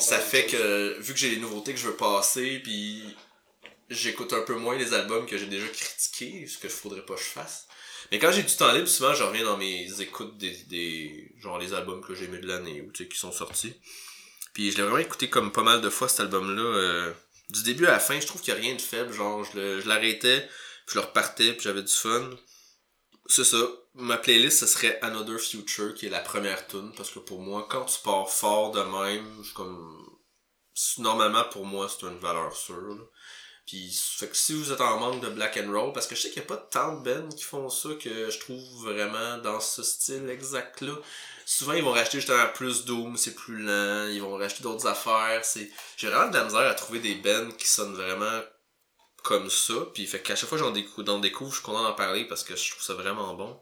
[0.00, 3.02] ça fait que vu que j'ai les nouveautés que je veux passer puis
[3.90, 7.14] j'écoute un peu moins les albums que j'ai déjà critiqués ce que je faudrait pas
[7.14, 7.66] que je fasse.
[8.10, 11.58] Mais quand j'ai du temps libre souvent je reviens dans mes écoutes des, des genre
[11.58, 13.74] les albums que j'ai aimés de l'année ou tu sais qui sont sortis.
[14.54, 17.12] Puis je l'ai vraiment écouté comme pas mal de fois cet album là euh,
[17.50, 19.12] du début à la fin, je trouve qu'il n'y a rien de faible.
[19.12, 20.40] Genre, je l'arrêtais,
[20.86, 22.30] puis je le repartais, puis j'avais du fun.
[23.26, 23.66] C'est ça.
[23.94, 27.66] Ma playlist, ce serait Another Future, qui est la première tune, parce que pour moi,
[27.70, 30.00] quand tu pars fort de même, je comme...
[30.98, 33.08] Normalement, pour moi, c'est une valeur sûre.
[33.66, 36.22] Puis, fait que si vous êtes en manque de black and roll, parce que je
[36.22, 39.38] sais qu'il n'y a pas tant de bands qui font ça que je trouve vraiment
[39.38, 40.94] dans ce style exact-là
[41.44, 45.44] souvent ils vont racheter justement plus Doom, c'est plus lent, ils vont racheter d'autres affaires,
[45.44, 48.40] c'est j'ai vraiment de la misère à trouver des bands qui sonnent vraiment
[49.22, 51.94] comme ça, puis fait qu'à chaque fois que j'en découvre, découvre, je suis content d'en
[51.94, 53.60] parler parce que je trouve ça vraiment bon.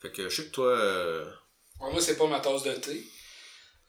[0.00, 1.30] Fait que je sais que toi euh...
[1.80, 3.06] moi c'est pas ma tasse de thé.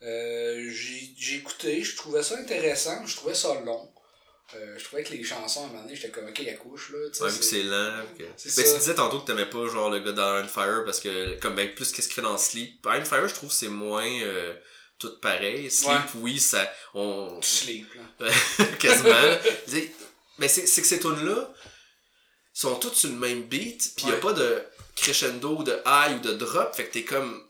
[0.02, 3.93] Euh, j'ai écouté, je trouvais ça intéressant, je trouvais ça long.
[4.54, 6.90] Euh, je trouvais que les chansons, à un moment donné, j'étais comme, ok, il couche,
[6.90, 6.98] là.
[6.98, 7.92] Ouais, vu que c'est lent.
[8.18, 11.38] Mais ben, tu disais tantôt que t'aimais pas, genre, le gars d'Iron Fire, parce que,
[11.40, 12.84] comme, ben, plus qu'est-ce qu'il fait dans Sleep.
[12.84, 14.54] Iron Fire, je trouve c'est moins, euh,
[14.98, 15.70] tout pareil.
[15.70, 17.40] Sleep, oui, ça, on...
[17.40, 17.88] Sleep,
[18.20, 18.30] là.
[18.78, 19.14] Quasiment.
[20.38, 21.52] mais c'est que ces tunes-là
[22.52, 24.62] sont toutes sur le même beat, pis y a pas de
[24.94, 27.42] crescendo, de high ou de drop, fait que t'es comme,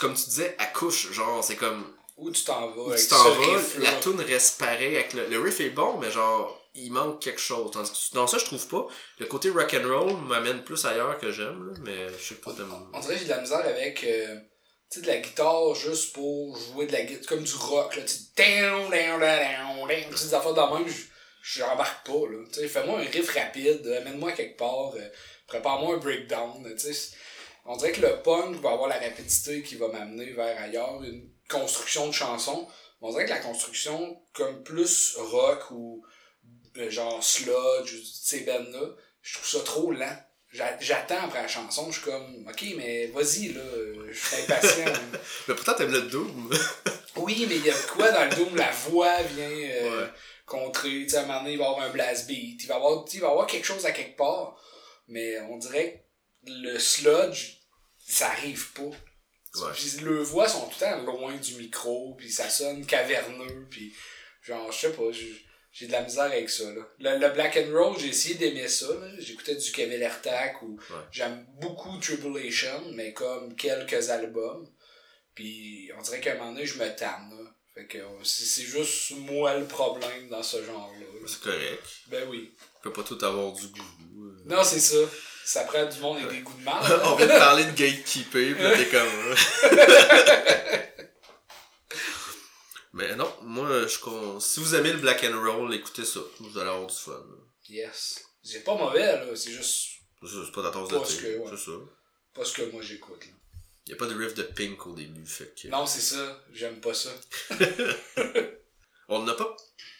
[0.00, 2.82] comme tu disais, à couche, genre, c'est comme, où tu t'en vas.
[2.82, 4.96] Où tu t'en vas, la tune reste pareil.
[4.96, 7.70] Avec le, le, riff est bon, mais genre, il manque quelque chose.
[8.12, 8.86] dans ça, je trouve pas.
[9.18, 12.52] Le côté rock'n'roll m'amène plus ailleurs que j'aime, mais je sais pas.
[12.92, 14.04] On, dirait que j'ai de la misère avec.
[14.04, 14.36] Euh,
[14.90, 18.02] tu sais, de la guitare juste pour jouer de la guitare, comme du rock, là,
[18.02, 20.94] tu down, down, down, down, des affaires de même,
[21.42, 25.08] j'embarque pas, là, tu sais, fais-moi un riff rapide, amène-moi quelque part, euh,
[25.48, 27.16] prépare-moi un breakdown, tu sais,
[27.64, 31.35] on dirait que le punk va avoir la rapidité qui va m'amener vers ailleurs, une
[31.48, 32.68] construction de chansons.
[33.00, 36.04] On dirait que la construction, comme plus rock ou
[36.78, 38.88] euh, genre sludge ou ces bands-là,
[39.22, 40.16] je trouve ça trop lent.
[40.80, 43.60] J'attends après la chanson, je suis comme, ok, mais vas-y, là,
[44.10, 44.92] je suis impatient.
[45.48, 46.50] mais pourtant, t'aimes le Doom.
[47.18, 50.12] Oui, mais il y a quoi dans le Doom, la voix vient euh, Ouais.
[50.44, 50.90] contrer.
[50.90, 52.62] Tu sais, à un moment donné, il va y avoir un blast beat.
[52.62, 54.54] Il va y avoir, tu sais, il va y avoir quelque chose à quelque part.
[55.08, 56.04] Mais on dirait
[56.46, 57.56] que le sludge,
[58.06, 58.90] ça arrive pas.
[59.62, 59.72] Ouais.
[59.74, 63.94] Puis le voix sont tout le temps loin du micro, puis ça sonne caverneux, puis
[64.42, 66.82] genre, je sais pas, j'ai- de la misère avec ça, là.
[67.00, 69.08] Le, le Black and Roll, j'ai essayé d'aimer ça, là.
[69.18, 70.96] J'écoutais du Kevin Airtac ou Ouais.
[71.12, 74.66] j'aime beaucoup Tribulation, mais comme quelques albums.
[75.34, 77.50] Puis on dirait qu'à un moment donné, je me tanne, là.
[77.74, 80.98] Fait que euh, c'est juste moi le problème dans ce genre-là.
[80.98, 81.26] là.
[81.26, 81.82] C'est correct.
[82.06, 82.54] Ben oui.
[82.78, 84.24] On peut pas tout avoir du goût.
[84.24, 84.36] euh.
[84.46, 84.96] Non, c'est ça.
[85.46, 86.82] Ça prend du monde avec des goûts de mal.
[87.04, 89.06] On vient de parler de gatekeeper, pis là, t'es comme.
[89.06, 89.34] euh.
[92.92, 94.40] Mais non, moi, je con...
[94.40, 96.18] si vous aimez le black and roll, écoutez ça.
[96.40, 97.24] Vous allez avoir du fun.
[97.68, 98.24] Yes.
[98.42, 99.24] C'est pas mauvais, là.
[99.36, 101.36] C'est juste C'est pas ta tasse de thé.
[101.38, 101.46] ouais.
[101.50, 101.72] C'est ça.
[102.34, 103.32] pas ce que moi j'écoute, là.
[103.86, 105.68] Y a pas de riff de Pink au début, fait que.
[105.68, 106.42] Non, c'est ça.
[106.52, 107.10] J'aime pas ça.
[109.08, 109.56] On n'a pas.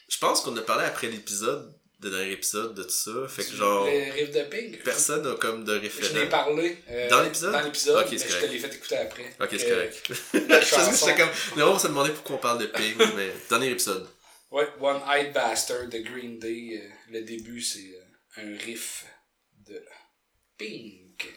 [0.09, 3.11] Je pense qu'on a parlé après l'épisode, le dernier épisode de tout ça.
[3.27, 3.85] Fait que genre.
[3.85, 4.83] Les riffs de Pink.
[4.83, 6.77] Personne n'a comme de Je l'ai parlé.
[6.89, 7.51] euh, Dans l'épisode?
[7.53, 9.35] Dans l'épisode, Ok, mais je te l'ai fait écouter après.
[9.39, 10.03] Ok, c'est Euh, correct.
[10.09, 11.29] Je sais que comme.
[11.57, 14.07] Non, on s'est demandé pourquoi on parle de Pink, mais dernier épisode.
[14.51, 16.81] Ouais, One Eyed Bastard de Green Day.
[16.81, 17.99] euh, le début, c'est
[18.37, 19.05] un riff
[19.67, 19.83] de
[20.57, 21.27] Pink.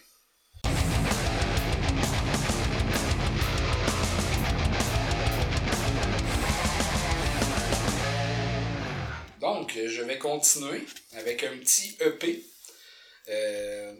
[9.40, 10.82] Donc, euh, je vais continuer
[11.14, 12.44] avec un petit EP
[13.30, 13.94] euh,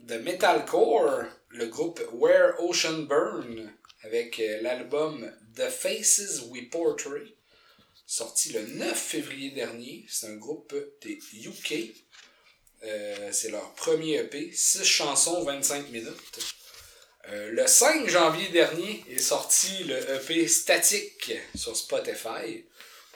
[0.00, 7.36] de metalcore, le groupe Where Ocean Burn, avec euh, l'album The Faces We Portray
[8.04, 10.04] sorti le 9 février dernier.
[10.08, 11.94] C'est un groupe des UK.
[13.30, 14.50] C'est leur premier EP.
[14.52, 16.54] 6 chansons, 25 minutes.
[17.30, 22.64] Le 5 janvier dernier est sorti le EP Static sur Spotify.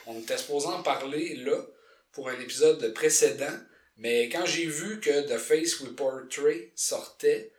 [0.06, 1.58] On était supposé en parler là
[2.12, 3.58] pour un épisode précédent.
[3.98, 7.52] Mais quand j'ai vu que The Face We Portray sortait,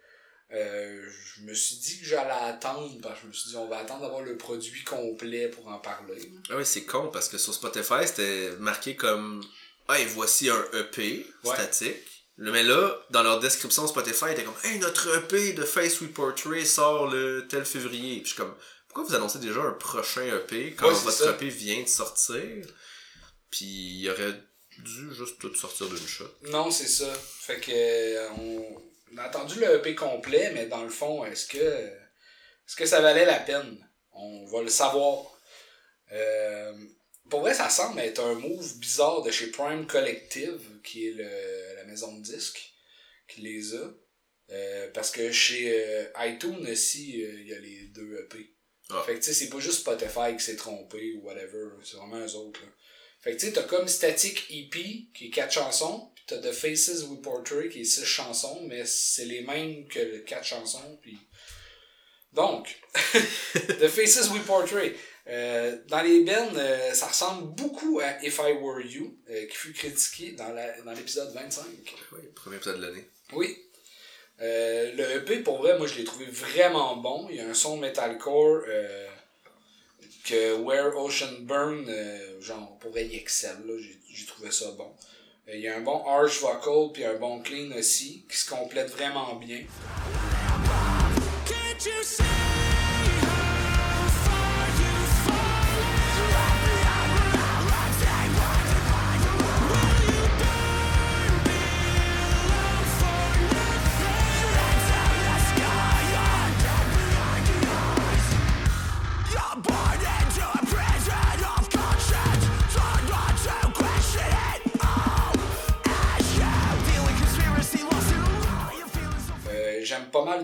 [0.54, 1.04] euh,
[1.36, 3.80] je me suis dit que j'allais attendre parce que je me suis dit on va
[3.80, 6.32] attendre d'avoir le produit complet pour en parler.
[6.50, 9.44] Ah ouais, c'est con parce que sur Spotify, c'était marqué comme
[9.90, 11.54] Hey, voici un EP Ouais.
[11.56, 12.04] statique.
[12.40, 16.66] Mais là, dans leur description Spotify, était comme Hey, notre EP de Face We Portray
[16.66, 18.18] sort le tel février.
[18.22, 18.54] Puis je suis comme
[18.98, 21.30] Pourquoi vous annoncez déjà un prochain EP quand Ouais, votre ça.
[21.36, 22.66] EP vient de sortir?
[23.52, 24.34] Puis il aurait
[24.80, 26.26] dû juste tout sortir d'une shot.
[26.50, 27.14] Non, c'est ça.
[27.14, 28.82] Fait que euh, on,
[29.14, 33.00] on a attendu le EP complet, mais dans le fond, est-ce que est-ce que ça
[33.02, 33.88] valait la peine?
[34.14, 35.26] On va le savoir.
[36.12, 36.74] Euh,
[37.30, 41.76] pour vrai, ça semble être un move bizarre de chez Prime Collective, qui est le-
[41.76, 42.74] la maison de disques
[43.28, 43.92] qui les a.
[44.50, 48.54] Euh, parce que chez euh, iTunes aussi, euh, il y a les deux EP.
[48.90, 49.04] Ah.
[49.06, 52.20] Fait que tu sais, c'est pas juste Spotify qui s'est trompé ou whatever, c'est vraiment
[52.26, 52.62] eux autres.
[52.62, 52.70] Là.
[53.22, 56.52] Fait que tu sais, t'as comme Static EP qui est 4 chansons, puis t'as The
[56.54, 60.98] Faces We Portray qui est 6 chansons, mais c'est les mêmes que les 4 chansons,
[61.02, 61.18] puis.
[62.34, 62.76] Donc,
[63.54, 64.96] The Faces We Portray.
[65.28, 69.56] Euh, dans les bennes, euh, ça ressemble beaucoup à If I Were You, euh, qui
[69.56, 71.66] fut critiqué dans la- dans l'épisode 25.
[72.14, 73.10] Ouais, premier épisode de l'année.
[73.34, 73.58] Oui.
[74.40, 77.28] Euh, le EP, pour vrai, moi, je l'ai trouvé vraiment bon.
[77.30, 79.08] Il y a un son metalcore euh,
[80.26, 83.58] que Where Ocean Burn, euh, genre, pour vrai, il excelle.
[84.12, 84.92] J'ai trouvé ça bon.
[85.52, 88.90] Il y a un bon harsh vocal, puis un bon clean aussi, qui se complète
[88.90, 89.62] vraiment bien.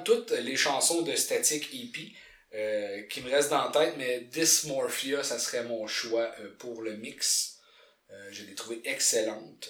[0.03, 2.13] Mal toutes les chansons de Static EP
[2.53, 6.81] euh, qui me restent dans la tête, mais Dysmorphia, ça serait mon choix euh, pour
[6.81, 7.57] le mix.
[8.11, 9.69] Euh, je l'ai trouvé excellente.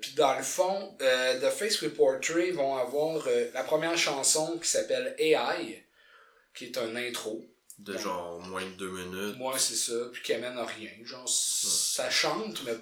[0.00, 5.16] Puis dans le fond, The Face We Portray vont avoir la première chanson qui s'appelle
[5.18, 5.84] AI,
[6.54, 7.44] qui est un intro.
[7.78, 9.36] De genre moins de deux minutes.
[9.38, 10.90] Moi, c'est ça, puis qui amène à rien.
[11.02, 12.76] Genre, ça chante, mais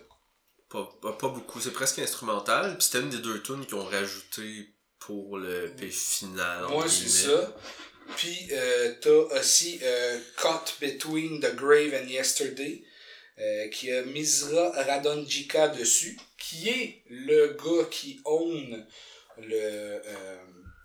[0.69, 1.59] Pas, pas, pas beaucoup.
[1.59, 2.77] C'est presque instrumental.
[2.77, 4.74] Puis c'était une des deux tunes qu'ils ont rajouté
[5.07, 6.67] pour le EP final.
[6.69, 7.55] Moi, c'est ça.
[8.17, 12.85] Puis, euh, t'as aussi euh, Caught Between the Grave and Yesterday,
[13.39, 18.87] euh, qui a Mizra Radonjica dessus, qui est le gars qui own
[19.39, 20.37] le euh,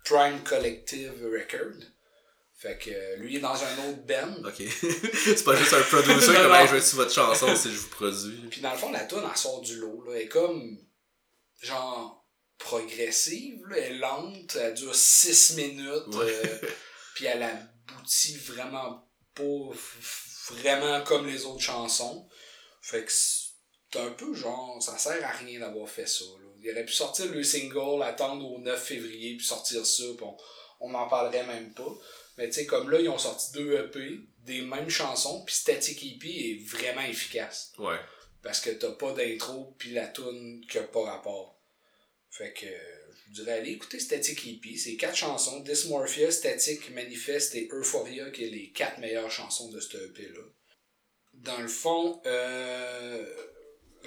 [0.04, 1.80] Prime Collective Record.
[2.58, 4.46] Fait que lui est dans un autre band.
[4.46, 4.62] Ok.
[5.14, 8.48] c'est pas juste un producer comme je vais sur votre chanson si je vous produis?
[8.50, 10.04] Puis dans le fond, la tune elle sort du lot.
[10.06, 10.12] Là.
[10.16, 10.76] Elle est comme
[11.62, 12.19] genre
[12.60, 13.76] progressive, là.
[13.78, 16.06] elle est lente, elle dure 6 minutes.
[16.14, 16.26] Ouais.
[16.44, 16.58] euh,
[17.14, 19.72] puis elle aboutit vraiment pas
[20.50, 22.28] vraiment comme les autres chansons.
[22.80, 26.24] Fait que c'est un peu genre, ça sert à rien d'avoir fait ça.
[26.24, 26.46] Là.
[26.62, 30.36] Il aurait pu sortir le single, attendre au 9 février, puis sortir ça, puis on-
[30.82, 31.92] on n'en parlerait même pas.
[32.38, 36.02] Mais tu sais, comme là, ils ont sorti deux EP, des mêmes chansons, puis Static
[36.02, 37.72] EP est vraiment efficace.
[37.78, 37.98] Ouais.
[38.42, 41.59] Parce que t'as pas d'intro, puis la tune qui a pas rapport.
[42.30, 42.78] Fait que euh,
[43.12, 44.76] je vous dirais, allez écouter Static EP.
[44.76, 45.60] C'est quatre chansons.
[45.60, 50.42] Dysmorphia, Static, Manifest et Euphoria, qui est les quatre meilleures chansons de ce EP-là.
[51.34, 53.24] Dans le fond, euh,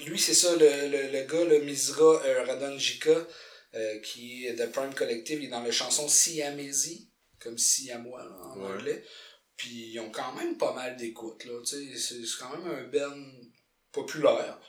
[0.06, 3.28] lui, c'est ça, le, le, le gars, le Mizra euh, Radonjika,
[3.76, 7.08] euh, qui est de Prime Collective, il est dans la chanson Siamese,
[7.40, 8.74] comme si à moi là, en Ouais.
[8.74, 9.04] anglais.
[9.58, 11.60] Puis ils ont quand même pas mal d'écoute, là.
[11.66, 13.24] Tu sais, c'est c'est quand même un band
[13.92, 14.60] populaire.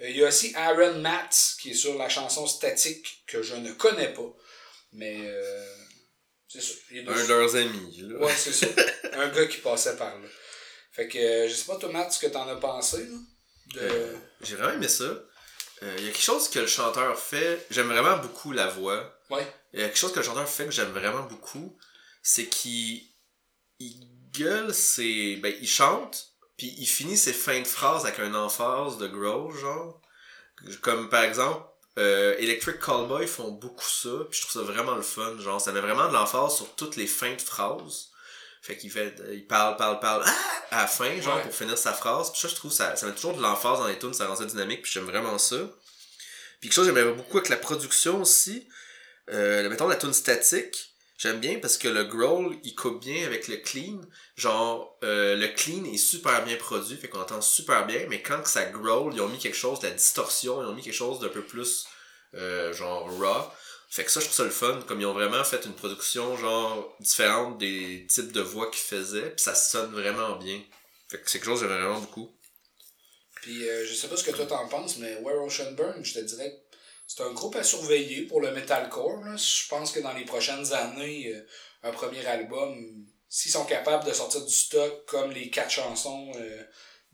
[0.00, 3.54] Euh, Il y a aussi Aaron Matz qui est sur la chanson Statique que je
[3.54, 4.34] ne connais pas.
[4.92, 5.74] Mais euh,
[6.48, 6.74] c'est ça.
[6.90, 8.18] Il est Un de leurs amis, là.
[8.18, 8.66] Ouais, c'est ça.
[9.14, 10.28] un gars qui passait par là.
[10.92, 13.16] Fait que euh, je sais pas toi Matt ce que t'en as pensé là.
[13.74, 13.80] De...
[13.80, 15.24] Euh, J'ai vraiment aimé ça.
[15.82, 17.66] Il y a quelque chose que le chanteur fait.
[17.70, 19.18] J'aime vraiment beaucoup la voix.
[19.30, 19.46] Ouais.
[19.72, 21.78] Il y a quelque chose que le chanteur fait que j'aime vraiment beaucoup.
[22.22, 23.00] C'est qu'il
[23.78, 25.36] il gueule ses.
[25.36, 26.29] Ben, il chante,
[26.60, 29.98] puis il finit ses fins de phrases avec un emphase de growl, genre.
[30.82, 31.64] Comme par exemple,
[31.98, 35.38] euh, Electric Callboy font beaucoup ça, puis je trouve ça vraiment le fun.
[35.38, 38.08] Genre, ça met vraiment de l'emphase sur toutes les fins de phrases.
[38.60, 40.36] Fait qu'il fait, il parle, parle, parle, ah!
[40.70, 41.42] à la fin, genre, Ouais.
[41.44, 42.30] pour finir sa phrase.
[42.30, 44.36] Puis ça, je trouve, ça, ça met toujours de l'emphase dans les tunes, ça rend
[44.36, 45.56] ça dynamique, puis j'aime vraiment ça.
[45.56, 48.68] Puis quelque chose que j'aimais beaucoup avec la production aussi,
[49.30, 50.89] euh, mettons la tune statique,
[51.20, 54.00] j'aime bien parce que le growl, il coupe bien avec le clean.
[54.36, 58.46] Genre, euh, le clean est super bien produit, fait qu'on entend super bien, mais quand
[58.46, 61.20] ça growl, ils ont mis quelque chose, de la distorsion, ils ont mis quelque chose
[61.20, 61.86] d'un peu plus,
[62.34, 63.50] euh, genre, raw.
[63.90, 66.36] Fait que ça, je trouve ça le fun, comme ils ont vraiment fait une production,
[66.38, 70.58] genre, différente des types de voix qu'ils faisaient, puis ça sonne vraiment bien.
[71.08, 72.34] Fait que c'est quelque chose que j'aime vraiment beaucoup.
[73.42, 76.14] Puis euh, je sais pas ce que toi t'en penses, mais Where Ocean Burn, je
[76.14, 76.62] te dirais
[77.12, 79.24] c'est un groupe à surveiller pour le metalcore.
[79.24, 79.34] Là.
[79.36, 81.40] Je pense que dans les prochaines années, euh,
[81.82, 86.62] un premier album, s'ils sont capables de sortir du stock comme les quatre chansons euh,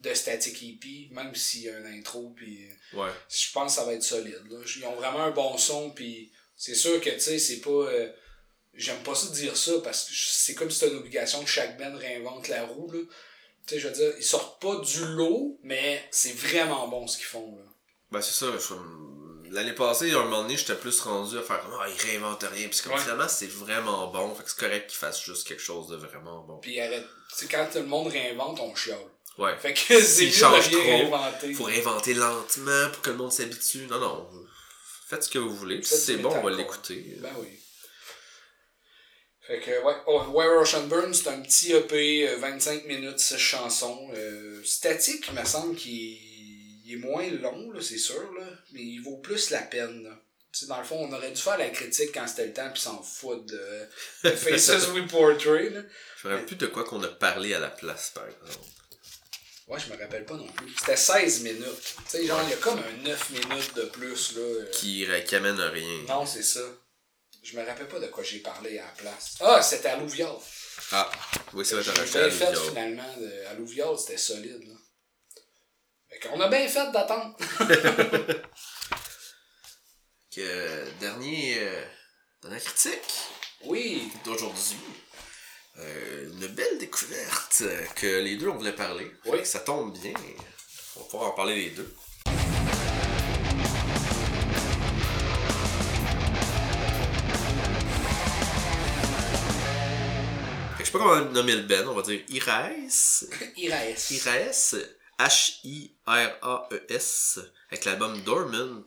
[0.01, 3.11] de Static EP, même s'il y a un intro, puis euh, Ouais.
[3.31, 4.43] je pense que ça va être solide.
[4.51, 4.59] Là.
[4.77, 7.71] Ils ont vraiment un bon son, puis c'est sûr que, tu sais, c'est pas...
[7.71, 8.13] euh,
[8.75, 11.79] J'aime pas ça dire ça, parce que c'est comme si c'était une obligation que chaque
[11.79, 12.99] band réinvente la roue, là.
[13.67, 17.17] Tu sais, je veux dire, ils sortent pas du lot, mais c'est vraiment bon ce
[17.17, 17.65] qu'ils font, là.
[18.13, 18.75] Ben c'est ça, je-
[19.51, 22.45] l'année passée, à un moment donné, j'étais plus rendu à faire comme ah, ils réinventent
[22.45, 22.69] rien.
[22.69, 23.01] Puis comme Ouais.
[23.01, 24.35] finalement, c'est vraiment bon.
[24.35, 26.59] Fait que c'est correct qu'ils fassent juste quelque chose de vraiment bon.
[26.59, 26.79] Puis
[27.51, 28.99] quand tout le monde réinvente, on chiale.
[29.39, 29.57] Ouais.
[29.59, 31.55] Fait que c'est mieux de changent rien trop, réinventer.
[31.55, 33.87] Faut réinventer lentement pour que le monde s'habitue.
[33.87, 34.29] Non, non.
[35.09, 35.77] Faites ce que vous voulez.
[35.83, 37.17] Faites si c'est bon, on va l'écouter.
[37.21, 37.49] Ben oui.
[39.47, 43.39] Fait que, ouais, oh, Where Ocean Burn, c'est un petit EP, euh, 25 minutes, 6
[43.39, 44.09] chansons.
[44.13, 46.19] Euh, statique, il me semble qu'il
[46.87, 50.05] il est moins long, c'est sûr, là, mais il vaut plus la peine.
[50.05, 50.11] Là.
[50.69, 53.03] Dans le fond, on aurait dû faire la critique quand c'était le temps, puis s'en
[53.03, 53.87] foutre de,
[54.25, 55.71] de Faces We Portrait.
[55.71, 55.83] Là.
[56.23, 58.67] Je me rappelle plus de quoi qu'on a parlé à la place, par exemple.
[59.69, 60.73] Ouais, je me rappelle pas non plus.
[60.79, 61.65] C'était 16 minutes.
[61.83, 64.41] Tu sais, genre, il y a comme un 9 minutes de plus, là.
[64.43, 64.71] euh.
[64.71, 66.03] Qui, qui amène à rien.
[66.09, 66.61] Non, c'est ça.
[67.43, 69.35] Je me rappelle pas de quoi j'ai parlé à la place.
[69.41, 70.35] Ah, c'était Alluvial.
[70.93, 71.11] Ah,
[71.53, 72.69] oui, c'est vrai, t'as racheté fait Alluvial.
[72.69, 73.17] finalement.
[73.19, 73.47] De...
[73.51, 74.63] Alluvial, c'était solide.
[74.69, 74.75] Là.
[76.09, 77.37] Fait qu'on a bien fait d'attendre.
[80.35, 81.83] Que, dernier, euh,
[82.43, 83.01] dernière critique.
[83.65, 84.13] Oui.
[84.23, 84.77] d'aujourd'hui.
[85.79, 87.63] Euh, une belle découverte
[87.95, 89.11] que les deux on voulait parler.
[89.25, 89.39] Oui.
[89.47, 90.13] Ça tombe bien.
[90.97, 91.91] On va pouvoir en parler les deux.
[100.77, 103.25] Fait que je sais pas comment nommer le Ben, on va dire Iraes.
[103.57, 104.11] Iraes.
[104.11, 104.77] Iraes.
[105.19, 106.11] H-I-R-A-E-S.
[107.71, 108.87] Avec l'album Dormant.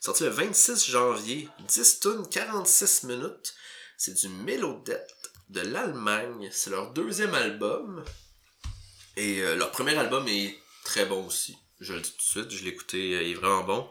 [0.00, 1.48] Sorti le 26 janvier.
[1.68, 3.54] 10 tunes, 46 minutes.
[3.96, 6.48] C'est du Melodette de l'Allemagne.
[6.52, 8.04] C'est leur deuxième album.
[9.16, 11.56] Et euh, leur premier album est très bon aussi.
[11.80, 13.90] Je le dis tout de suite, je l'ai écouté, euh, il est vraiment bon.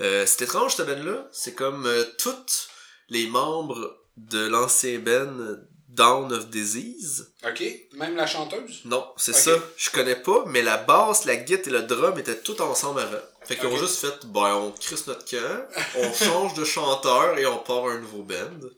[0.00, 1.28] Euh, c'est étrange cette band-là.
[1.32, 2.68] C'est comme euh, tous
[3.08, 5.56] les membres de l'ancien band
[5.88, 7.32] Down of Disease.
[7.46, 7.62] Ok.
[7.94, 8.82] Même la chanteuse?
[8.84, 9.52] Non, c'est ça.
[9.76, 13.18] Je connais pas, mais la basse, la guitare et le drum étaient tout ensemble avant.
[13.44, 15.66] Fait qu'ils ont juste fait, ben, on crisse notre camp,
[15.96, 18.68] on change de chanteur et on part un nouveau band.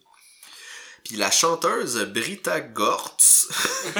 [1.04, 3.48] Puis la chanteuse Brita Gortz,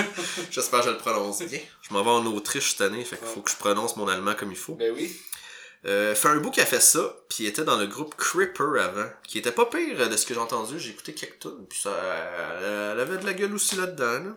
[0.51, 1.59] j'espère que je le prononce bien.
[1.83, 4.35] Je m'en vais en Autriche cette année, fait qu'il faut que je prononce mon allemand
[4.35, 4.75] comme il faut.
[4.75, 5.11] Ben oui.
[5.87, 6.15] Euh,
[6.53, 9.99] qui a fait ça, puis était dans le groupe Cripper avant, qui était pas pire
[10.01, 10.79] euh, de ce que j'ai entendu.
[10.79, 11.97] J'ai écouté quelques tunes, puis ça,
[12.93, 14.25] elle, avait de la gueule aussi là-dedans.
[14.25, 14.37] là.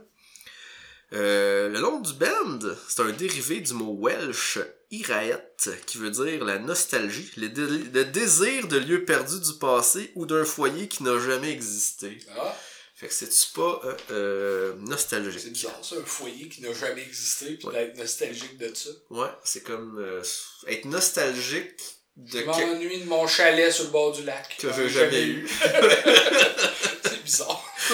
[1.14, 5.54] Euh, le nom du band, c'est un dérivé du mot welsh iraet,
[5.86, 10.88] qui veut dire la nostalgie, le désir de lieux perdus du passé ou d'un foyer
[10.88, 12.18] qui n'a jamais existé.
[12.38, 12.56] Ah,
[12.96, 15.52] Fait que c'est-tu pas euh, euh, c'est nostalgique?
[15.54, 17.74] bizarre ça, un foyer qui n'a jamais existé, puis Ouais.
[17.74, 18.90] d'être nostalgique de ça.
[19.10, 20.22] Ouais, c'est comme euh,
[20.68, 21.80] être nostalgique
[22.16, 24.56] de Je que, m'ennuie de mon chalet sur le bord du lac.
[24.60, 25.48] que j'ai ai jamais eu.
[27.04, 27.66] c'est bizarre.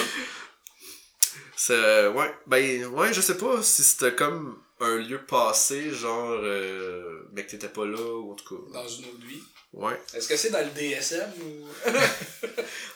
[1.56, 7.28] C'est, ouais, ben, ouais, je sais pas si c'était comme un lieu passé, genre, euh,
[7.32, 8.72] mais que t'étais pas là, ou en tout cas.
[8.80, 9.42] Dans une autre vie.
[9.72, 10.00] Ouais.
[10.14, 11.68] Est-ce que c'est dans le DSM ou?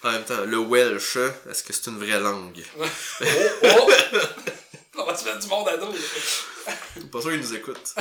[0.03, 1.17] En même temps, le Welsh,
[1.51, 2.63] est-ce que c'est une vraie langue?
[2.81, 2.85] oh,
[3.63, 3.91] oh!
[4.97, 5.93] On va se mettre du monde à dos?
[7.11, 7.95] Pas sûr qu'ils nous écoutent.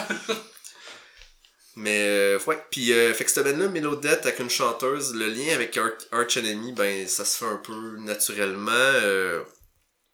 [1.75, 2.61] Mais, euh, ouais.
[2.71, 6.37] Puis, euh, fait que cette band-là, Mélodette, avec une chanteuse, le lien avec Ar- Arch
[6.37, 8.71] Enemy, ben, ça se fait un peu naturellement.
[8.71, 9.41] Euh,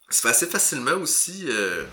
[0.10, 1.46] ça se fait assez facilement aussi.
[1.50, 1.84] Euh,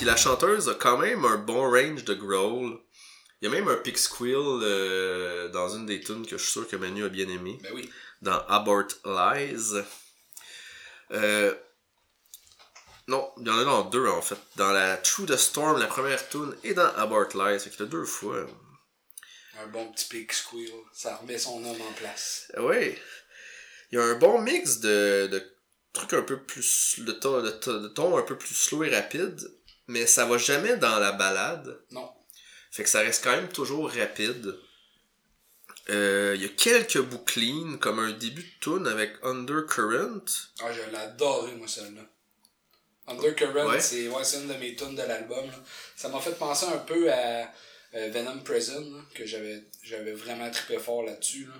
[0.00, 2.78] Puis la chanteuse a quand même un bon range de growl.
[3.42, 4.32] Il y a même un pick squeal
[4.62, 7.58] euh, dans une des tunes que je suis sûr que Manu a bien aimé.
[7.62, 7.90] Ben oui.
[8.22, 9.82] Dans Abort Lies.
[11.10, 11.54] Euh,
[13.08, 14.38] non, il y en a dans deux en fait.
[14.56, 17.58] Dans la True the Storm, la première tune, et dans Abort Lies.
[17.60, 18.46] Fait qu'il y a deux fois.
[19.62, 20.70] Un bon petit pig squeal.
[20.94, 22.50] Ça remet son homme en place.
[22.56, 22.96] Oui.
[23.92, 25.42] Il y a un bon mix de, de
[25.92, 27.00] trucs un peu plus.
[27.00, 29.38] de ton, de, ton- de ton un peu plus slow et rapide.
[29.90, 31.80] Mais ça va jamais dans la balade.
[31.90, 32.08] Non.
[32.70, 34.56] Fait que ça reste quand même toujours rapide.
[35.88, 40.24] Euh, Il y a quelques clean, comme un début de tune avec Undercurrent.
[40.60, 42.02] Ah, je l'ai adoré, moi, celle-là.
[43.08, 43.80] Undercurrent, Ouais.
[43.80, 45.50] c'est ouais, une de mes tunes de l'album.
[45.96, 47.52] Ça m'a fait penser un peu à
[47.94, 51.46] euh, Venom Prison, là, que j'avais j'avais vraiment trippé fort là-dessus.
[51.46, 51.54] là.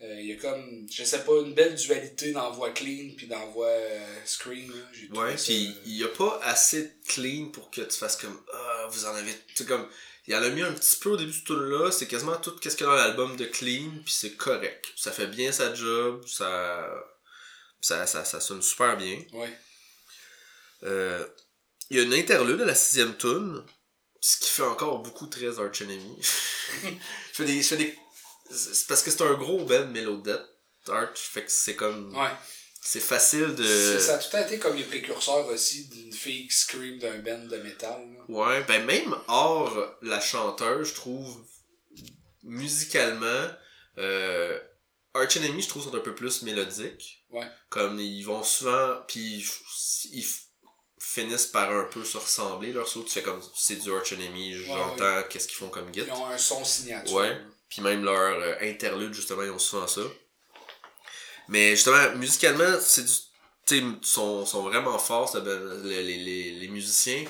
[0.00, 3.26] Euh, Il y a comme, je sais pas, une belle dualité dans voix clean puis
[3.26, 4.70] dans voix euh, scream.
[4.70, 5.20] là.
[5.20, 8.40] Ouais, puis euh, il y a pas assez de clean pour que tu fasses comme
[8.52, 9.88] ah vous en avez tu comme
[10.26, 12.06] il y en a mis un petit peu au début de ce tune là, c'est
[12.06, 14.86] quasiment tout qu'est-ce qu'il y a dans l'album de clean puis c'est correct.
[14.96, 16.88] Ça fait bien sa job, ça
[17.80, 19.20] ça ça, ça sonne super bien.
[19.32, 19.52] Ouais.
[20.84, 21.26] Euh,
[21.90, 23.64] il y a une interlude à la sixième tune,
[24.20, 26.16] ce qui fait encore beaucoup très Arch Enemy.
[26.22, 26.88] je
[27.32, 27.98] fais des, je fais des,
[28.50, 30.44] c'est parce que c'est un gros band Melodette,
[30.88, 32.30] Arch, fait que c'est comme, Ouais.
[32.80, 36.98] c'est facile de, Ça a tout été comme les précurseurs aussi d'une fille qui scream
[36.98, 38.00] d'un band de métal.
[38.16, 38.24] là.
[38.28, 41.44] ouais, ben même hors la chanteuse, je trouve,
[42.42, 43.50] musicalement,
[43.98, 44.58] euh,
[45.14, 47.24] Arch Enemy, je trouve, sont un peu plus mélodiques.
[47.30, 47.46] Ouais.
[47.68, 49.44] Comme ils vont souvent, puis
[50.12, 50.26] ils
[51.00, 53.02] finissent par un peu se ressembler leur saut.
[53.02, 56.02] Tu fais comme c'est du Arch Enemy, j'entends qu'est-ce qu'ils font comme git.
[56.06, 57.14] Ils ont un son signature.
[57.14, 57.36] Ouais.
[57.68, 60.00] Puis même leur euh, interlude, justement, ils ont souvent ça.
[61.48, 63.12] Mais justement, musicalement, c'est du.
[63.66, 67.22] Tu sont, sont vraiment forts, ça, ben, les, les, les, musiciens.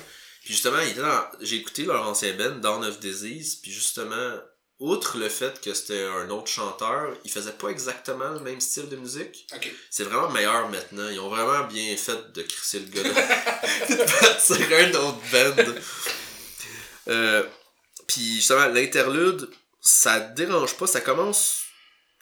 [0.45, 4.37] Puis justement, ils étaient dans- j'ai écouté leur ancien band, Dawn of Disease, puis justement,
[4.79, 8.87] outre le fait que c'était un autre chanteur, ils faisaient pas exactement le même style
[8.87, 9.47] de musique.
[9.53, 9.69] Ok.
[9.89, 11.09] C'est vraiment meilleur maintenant.
[11.09, 13.03] Ils ont vraiment bien fait de crisser le gars
[13.89, 15.73] de partir un autre band.
[17.09, 17.43] Euh,
[18.07, 19.49] puis justement, l'interlude,
[19.81, 20.87] ça dérange pas.
[20.87, 21.63] Ça commence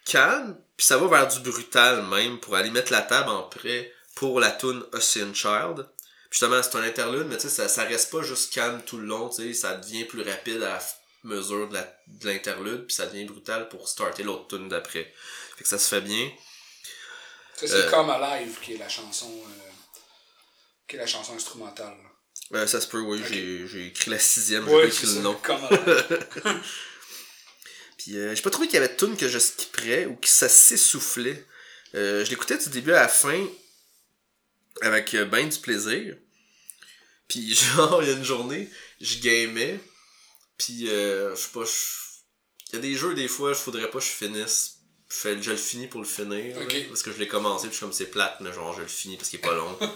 [0.05, 3.91] calme, puis ça va vers du brutal même pour aller mettre la table en prêt
[4.16, 5.88] pour la tune Ocean Child.
[6.30, 8.97] Puis justement, c'est un interlude, mais tu sais, ça, ça reste pas juste calme tout
[8.97, 10.80] le long, tu sais, ça devient plus rapide à
[11.24, 11.78] mesure de
[12.24, 15.14] l'interlude, puis ça devient brutal pour starter l'autre tune d'après.
[15.58, 16.30] Fait que ça se fait bien.
[17.55, 17.89] Ça, c'est Euh.
[17.89, 19.30] Come Alive qui est la chanson.
[19.30, 19.72] euh,
[20.88, 21.97] qui est la chanson instrumentale.
[22.53, 25.22] Euh, ça se peut, oui, j'ai, j'ai écrit la sixième, j'ai Ouais, pas écrit le
[25.22, 25.34] nom.
[25.36, 26.24] Come Alive.
[27.98, 30.28] Puis euh, j'ai pas trouvé qu'il y avait de tunes que je skipperais ou que
[30.28, 31.45] ça s'essoufflait.
[31.95, 33.45] Euh, je l'écoutais du début à la fin
[34.82, 36.16] avec euh, ben du plaisir.
[37.28, 38.70] Puis genre, il y a une journée,
[39.02, 39.80] je gamais.
[40.58, 41.64] Puis euh, je sais pas,
[42.70, 44.74] il y a des jeux des fois, je faudrait pas que je finisse.
[45.10, 46.60] Je, le finis pour le finir.
[46.60, 48.82] là, parce que je l'ai commencé, puis je suis comme c'est plate, mais genre je
[48.82, 49.78] le finis parce qu'il est pas long.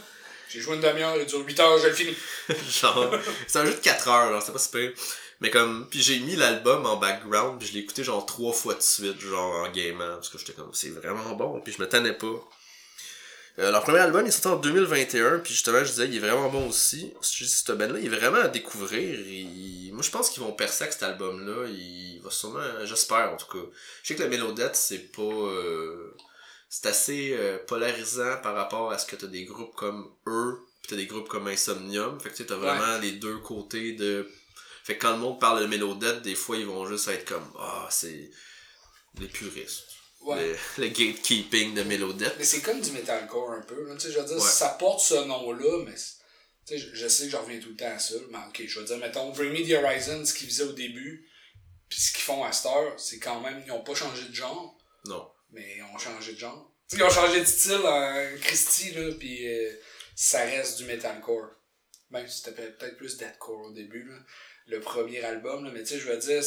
[0.49, 2.15] J'ai joué une demi-heure, il dure 8 heures, je le finis.
[2.81, 3.09] genre,
[3.47, 4.91] c'est un jeu de 4 heures, genre, c'est pas super.
[5.41, 8.75] Mais comme, puis j'ai mis l'album en background, puis je l'ai écouté genre trois fois
[8.75, 11.89] de suite, genre en gaming, parce que j'étais comme, c'est vraiment bon, puis je me
[11.89, 12.47] tannais pas.
[13.59, 16.19] Euh, leur premier album il est sorti en 2021, puis justement, je disais, il est
[16.19, 17.13] vraiment bon aussi.
[17.21, 19.19] Ce band-là, il est vraiment à découvrir.
[19.19, 21.67] Il- Moi, je pense qu'ils vont percer avec cet album-là.
[21.67, 23.65] Il va sûrement, j'espère en tout cas.
[24.03, 25.21] Je sais que la Mélodette, c'est pas.
[25.21, 26.15] euh,
[26.69, 30.87] C'est assez euh, polarisant par rapport à ce que t'as des groupes comme eux, pis
[30.91, 32.17] t'as des groupes comme Insomnium.
[32.21, 34.25] Fait que tu sais, t'as vraiment les deux côtés de.
[34.83, 37.47] Fait que quand le monde parle de Mélodette, des fois, ils vont juste être comme,
[37.59, 38.29] ah, c'est.
[39.19, 39.83] Les puristes.
[40.21, 40.41] Ouais.
[40.49, 42.35] Le, le gatekeeping de Mélodette.
[42.37, 43.87] Mais c'est comme du metalcore un peu.
[43.87, 43.95] là.
[43.95, 44.41] Tu sais, je veux dire, Ouais.
[44.49, 45.99] ça porte ce nom-là, mais tu
[46.65, 48.15] sais, je, je sais que j'en reviens tout le temps à ça.
[48.31, 51.27] Mais ok, je veux dire, mettons, Bring Me the Horizon, ce qu'ils faisaient au début,
[51.89, 54.33] puis ce qu'ils font à cette heure, c'est quand même, ils ont pas changé de
[54.33, 55.29] genre, Non.
[55.51, 56.71] mais ils ont changé de genre.
[56.89, 59.71] Tu sais, ils ont changé de style en Christie, là, puis euh,
[60.15, 61.49] ça reste du metalcore.
[62.11, 64.15] Même si c'était peut- peut-être plus deathcore au début, là,
[64.67, 66.43] le premier album, là, mais tu sais, je veux dire,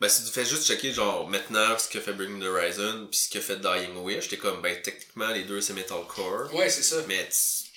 [0.00, 3.08] Ben, si tu fais juste checker, genre, maintenant, ce que fait Bring Me the Horizon,
[3.10, 6.52] puis ce que fait Dying Wish, t'es comme, ben, techniquement, les deux, c'est metalcore.
[6.54, 6.96] ouais, c'est ça.
[7.08, 7.28] Mais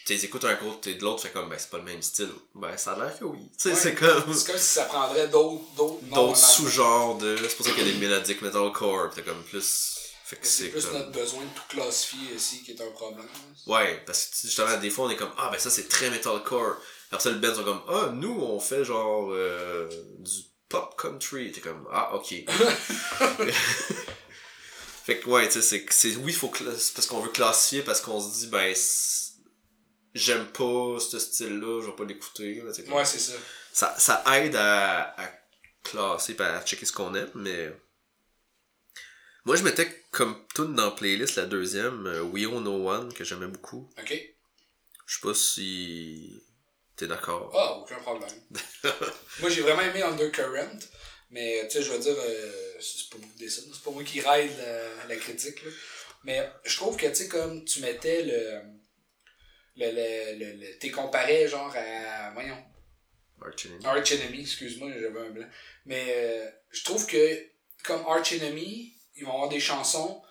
[0.06, 2.30] tu écoutes un côté de l'autre, fait comme, ben, c'est pas le même style.
[2.56, 3.40] Ben, ça a l'air que oui.
[3.58, 3.76] Tu sais, Ouais.
[3.76, 7.38] c'est comme C'est comme si ça prendrait d'autres d'autres sous-genres de.
[7.38, 9.98] C'est pour ça qu'il y a des mélodiques metalcore, pis t'es comme plus.
[10.26, 10.98] Fait que C'est plus comme.
[10.98, 13.28] notre besoin de tout classifier ici qui est un problème.
[13.68, 16.78] Ouais, parce que justement, des fois, on est comme, ah, ben, ça, c'est très metalcore.
[17.12, 19.90] Après ça, le band sont comme, ah, nous, on fait genre euh,
[20.20, 21.52] du pop country.
[21.52, 22.30] T'es comme, ah, ok.
[25.04, 28.22] fait que, ouais, tu sais, c'est, c'est, oui, faut parce qu'on veut classifier, parce qu'on
[28.22, 28.74] se dit, ben,
[30.14, 32.64] j'aime pas ce style-là, je vais pas l'écouter.
[32.64, 33.34] Ouais, c'est ça.
[33.74, 35.30] ça, ça aide à, à
[35.84, 37.76] classer et à checker ce qu'on aime, mais.
[39.44, 43.12] Moi, je mettais comme tout dans la playlist la deuxième, euh, We Own No One,
[43.12, 43.90] que j'aimais beaucoup.
[44.00, 44.14] Ok.
[45.08, 46.42] Je sais pas si
[47.02, 47.52] t'es d'accord?
[47.56, 48.30] Ah, aucun problème.
[49.40, 50.78] moi, j'ai vraiment aimé Undercurrent,
[51.32, 53.62] mais tu sais, je veux dire, euh, c'est pas beaucoup ça.
[53.74, 55.72] C'est pas moi qui ride la, la critique, là.
[56.24, 58.62] Mais je trouve que, tu sais, comme tu mettais le.
[59.78, 62.32] le, le, le, le- t'es comparé, genre, à.
[62.34, 62.64] Voyons.
[63.44, 63.86] Arch Enemy.
[63.86, 65.48] Arch Enemy, excuse-moi, j'avais un blanc.
[65.86, 67.48] Mais euh, je trouve que,
[67.84, 70.22] comme Arch Enemy, ils vont avoir des chansons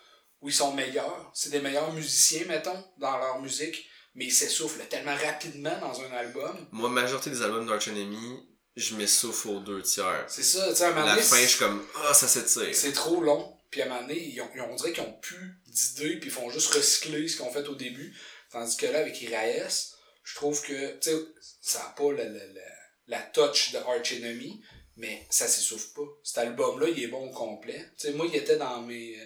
[0.40, 1.32] où ils sont meilleurs.
[1.34, 3.84] C'est des meilleurs musiciens, mettons, dans leur musique,
[4.20, 6.68] mais ils s'essoufflent tellement rapidement dans un album.
[6.72, 8.46] Moi, majorité des albums d'Arch Enemy,
[8.76, 10.26] je m'essouffle aux deux tiers.
[10.28, 12.28] C'est ça, tu sais, à un moment La donné, fin, je suis comme, ah, ça
[12.28, 12.74] s'étire.
[12.74, 13.56] c'est trop long.
[13.70, 16.16] Puis à un moment donné, ils ont, ils ont- on dirait qu'ils ont plus d'idées,
[16.18, 18.14] puis ils font juste recycler ce qu'ils ont fait au début.
[18.52, 21.16] Tandis que là, avec Iraes, je trouve que, tu sais,
[21.62, 22.62] ça n'a pas la, la, la,
[23.06, 24.60] la touch de Arch Enemy,
[24.96, 26.08] mais ça s'essouffle pas.
[26.24, 27.90] Cet album-là, il est bon au complet.
[27.98, 29.16] Tu sais, moi, il était dans mes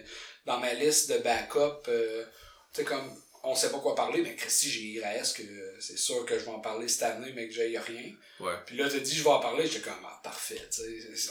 [0.46, 1.88] dans ma liste de backup.
[1.88, 2.24] euh,
[2.72, 3.10] tu sais, comme,
[3.44, 5.42] on sait pas quoi parler, mais Christy, j'ai Iraes, que
[5.80, 8.12] c'est sûr que je vais en parler cette année, mais que j'ai rien.
[8.40, 8.54] Ouais.
[8.66, 10.82] Puis là, t'as dit, je vais en parler, j'étais comme, ah, parfait, tu.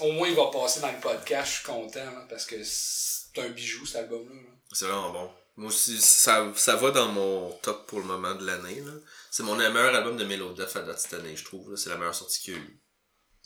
[0.01, 3.39] Au moins, il va passer dans le podcast, je suis content, là, parce que c'est
[3.41, 4.35] un bijou, cet album-là.
[4.35, 4.49] là.
[4.71, 5.31] C'est vraiment bon.
[5.55, 8.81] Moi aussi, ça, ça va dans mon top pour le moment de l'année.
[8.81, 8.91] là.
[9.29, 11.69] C'est mon meilleur album de Melodeath à date cette année, je trouve.
[11.71, 11.77] là.
[11.77, 12.81] C'est la meilleure sortie qu'il y a eu.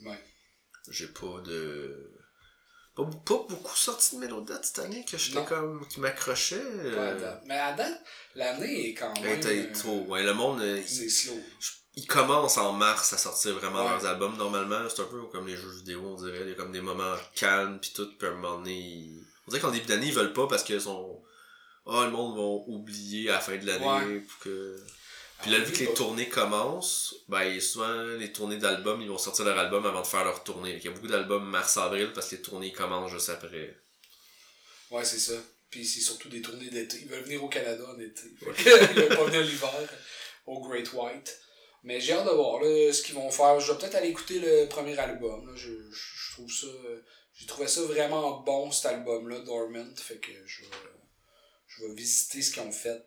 [0.05, 0.20] Ouais.
[0.89, 2.16] J'ai pas de.
[2.98, 5.88] Pas, pas beaucoup sorti de Melodeath cette année que j'étais comme.
[5.88, 6.56] qui m'accrochait.
[6.56, 7.36] Ouais, euh.
[7.45, 8.02] Mais à date,
[8.36, 9.39] l'année est quand même.
[9.45, 10.00] euh, trop.
[10.08, 10.60] Ouais, le monde.
[10.62, 11.39] euh, C'est il, slow.
[11.95, 13.89] il commence en mars à sortir vraiment Ouais.
[13.91, 14.36] leurs albums.
[14.36, 16.41] Normalement, c'est un peu comme les jeux vidéo, on dirait.
[16.41, 18.10] Il y a comme des moments calmes pis tout.
[18.18, 18.76] Puis à un moment donné.
[18.76, 21.22] ils- On dirait qu'en début d'année, ils veulent pas parce qu'ils sont.
[21.86, 22.41] Ah, le monde va
[22.74, 23.86] oublier à la fin de l'année.
[23.86, 24.20] Ouais.
[24.22, 24.76] pour que...
[25.42, 29.46] Puis là, vu que les tournées commencent, ben souvent les tournées d'albums, ils vont sortir
[29.46, 30.76] leur album avant de faire leur tournée.
[30.78, 33.78] Il y a beaucoup d'albums mars-avril parce que les tournées commencent juste après.
[34.90, 35.36] Ouais, c'est ça.
[35.70, 37.00] Puis c'est surtout des tournées d'été.
[37.02, 38.22] Ils veulent venir au Canada en été.
[38.40, 39.90] Que Ils veulent pas venir l'hiver
[40.46, 41.40] au Great White.
[41.84, 43.60] Mais j'ai hâte de voir là, ce qu'ils vont faire.
[43.60, 45.46] Je vais peut-être aller écouter le premier album.
[45.46, 45.54] Là.
[45.56, 46.68] Je, je, je trouve ça.
[47.36, 49.96] J'ai trouvé ça vraiment bon cet album-là, Dormant.
[49.96, 50.64] Fait que je
[51.68, 53.06] je vais visiter ce qu'ils ont fait.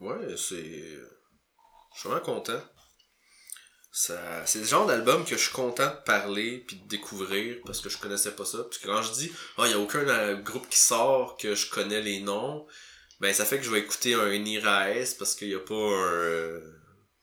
[0.00, 0.98] Ouais, c'est.
[1.94, 2.60] Je suis vraiment content.
[3.92, 4.44] Ça...
[4.46, 7.88] C'est le genre d'album que je suis content de parler puis de découvrir parce que
[7.88, 8.58] je connaissais pas ça.
[8.64, 11.54] Parce que quand je dis, ah, il y a aucun euh, groupe qui sort que
[11.54, 12.66] je connais les noms,
[13.20, 16.12] ben ça fait que je vais écouter un Iraes parce qu'il y a pas un.
[16.12, 16.60] euh,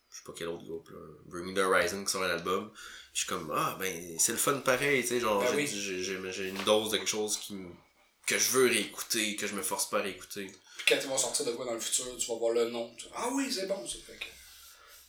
[0.10, 1.00] Je sais pas quel autre groupe, là.
[1.26, 2.72] Bring the Horizon qui sort un album.
[3.14, 5.68] Je suis comme, ah, ben c'est le fun pareil, tu sais, genre, Ben j'ai- oui.
[5.68, 7.74] j'ai j'ai- j'ai une dose de quelque chose qui me-
[8.26, 10.46] que je veux réécouter, que je me force pas à réécouter.
[10.78, 12.96] Puis quand ils vont sortir de quoi dans le futur, tu vas voir le nom.
[12.98, 13.98] Tu ah oui, c'est bon ça.
[14.08, 14.26] Fait que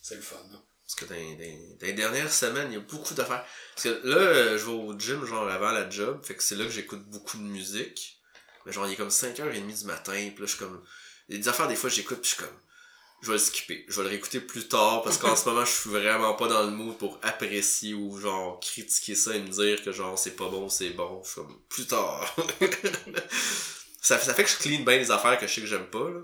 [0.03, 0.37] c'est le fun.
[0.85, 3.43] Parce que dans, dans- dans les dernières semaines, il y a beaucoup d'affaires.
[3.73, 6.55] Parce que là, euh, je vais au gym, genre avant la job, fait que c'est
[6.55, 8.19] là que j'écoute beaucoup de musique.
[8.65, 10.83] Mais genre, il est comme 5h30 du matin, pis là, je suis comme.
[11.29, 12.59] Il y a des affaires, des fois, j'écoute, pis je suis comme.
[13.21, 13.85] je vais le skipper.
[13.87, 16.63] Je vais le réécouter plus tard parce qu'en ce moment, je suis vraiment pas dans
[16.63, 20.49] le mood pour apprécier ou genre critiquer ça et me dire que genre c'est pas
[20.49, 21.21] bon, c'est bon.
[21.23, 22.35] Je suis comme plus tard.
[24.01, 26.09] ça, ça fait que je clean bien les affaires que je sais que j'aime pas,
[26.09, 26.19] là.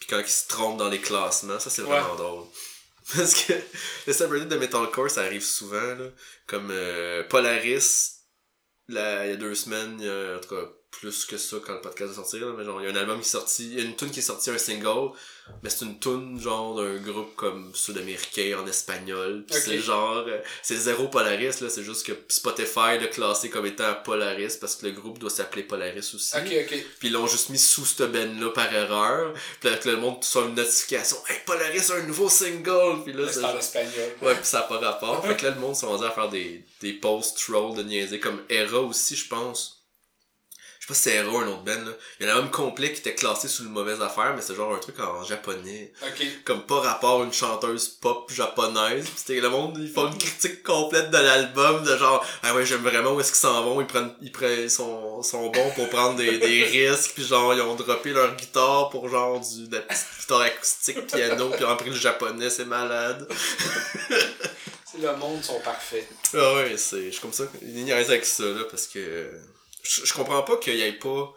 [0.00, 2.16] Puis quand ils se trompent dans les classements, ça c'est vraiment Ouais.
[2.16, 2.44] drôle.
[3.16, 3.54] Parce que
[4.06, 6.10] le subreddit de Metalcore, ça arrive souvent, là.
[6.46, 8.20] Comme euh, Polaris,
[8.88, 11.56] là, il y a deux semaines, il y a, en tout cas, plus que ça
[11.64, 13.30] quand le podcast va sortir, là, mais genre, il y a un album qui est
[13.30, 15.10] sorti, il y a une tune qui est sortie, un single,
[15.62, 20.40] mais c'est une tune genre d'un groupe comme sud-américain en espagnol, pis c'est genre, euh,
[20.62, 24.86] c'est zéro Polaris, là, c'est juste que Spotify l'a classé comme étant Polaris parce que
[24.86, 26.36] le groupe doit s'appeler Polaris aussi.
[26.36, 26.84] Ok, ok.
[26.98, 29.32] Puis ils l'ont juste mis sous cette band-là par erreur.
[29.60, 31.16] Puis là, que le monde soit une notification.
[31.28, 33.02] Hey, Polaris a un nouveau single!
[33.04, 34.10] Puis là, Là, c'est en espagnol.
[34.22, 35.24] Ouais, pis ça a pas rapport.
[35.26, 38.18] fait que là, le monde s'est rendu à faire des, des posts trolls de niaiser.
[38.20, 39.79] Comme Era aussi, je pense.
[40.90, 41.92] Pas si c'est un autre band, là.
[42.18, 44.56] Il y a un album complet qui était classé sous une mauvaise affaire, mais c'est
[44.56, 45.92] genre un truc en japonais.
[46.02, 46.26] Ok.
[46.44, 49.04] Comme pas rapport à une chanteuse pop japonaise.
[49.04, 52.66] Pis c'était le monde, ils font une critique complète de l'album, de genre, ah ouais,
[52.66, 55.70] j'aime vraiment où est-ce qu'ils s'en vont, ils prennent, ils prennent, ils sont, sont bons
[55.76, 59.68] pour prendre des, des risques, puis genre, ils ont droppé leur guitare pour genre du,
[59.68, 63.28] de la petite guitare acoustique, piano, puis ils ont appris le japonais, c'est malade.
[65.00, 66.04] Le monde sont parfaits.
[66.34, 69.30] Ah ouais, c'est, je suis comme ça, il niaise avec ça, là, parce que
[69.82, 71.32] je, je comprends pas qu'il y ait pas,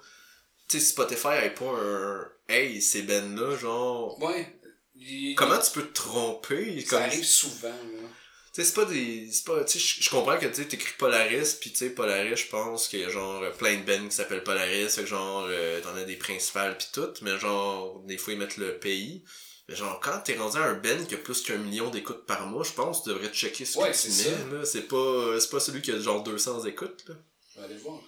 [0.69, 4.59] tu sais, Spotify ait pas un, hey, ces bands-là, genre, Ouais.
[4.95, 6.79] Il- comment tu peux te tromper?
[6.81, 8.07] Ça Comme, arrive souvent, là.
[8.53, 9.27] Tu sais, c'est pas des.
[9.31, 9.63] C'est pas.
[9.63, 12.87] Tu sais, je- comprends que tu sais, t'écris Polaris, pis tu sais, Polaris, je pense
[12.87, 15.95] qu'il y a genre plein de bands qui s'appellent Polaris, fait que genre, euh, t'en
[15.95, 19.23] as des principales pis tout, mais genre, des fois ils mettent le pays.
[19.67, 22.45] Mais genre, quand t'es rendu à un band qui a plus qu'un million d'écoutes par
[22.45, 24.65] mois, je pense que tu devrais checker ce Ouais, que tu c'est mets, là.
[24.65, 27.15] C'est pas, c'est pas celui qui a genre 200 écoutes, là.
[27.63, 27.99] Aller voir.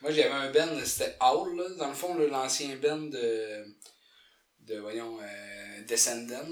[0.00, 1.68] Moi, j'avais un band, c'était Howl, là.
[1.76, 3.64] Dans le fond, l'ancien band de.
[4.60, 6.46] de, voyons, euh, Descendant.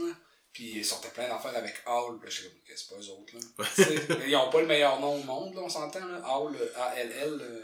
[0.52, 2.18] Puis ils sortaient plein d'affaires avec Howl.
[2.24, 4.24] Je sais que c'est pas eux autres, là?
[4.26, 6.22] Ils ont pas le meilleur nom au monde, là, on s'entend, là.
[6.26, 7.38] Howl, euh, A-L-L.
[7.40, 7.60] euh,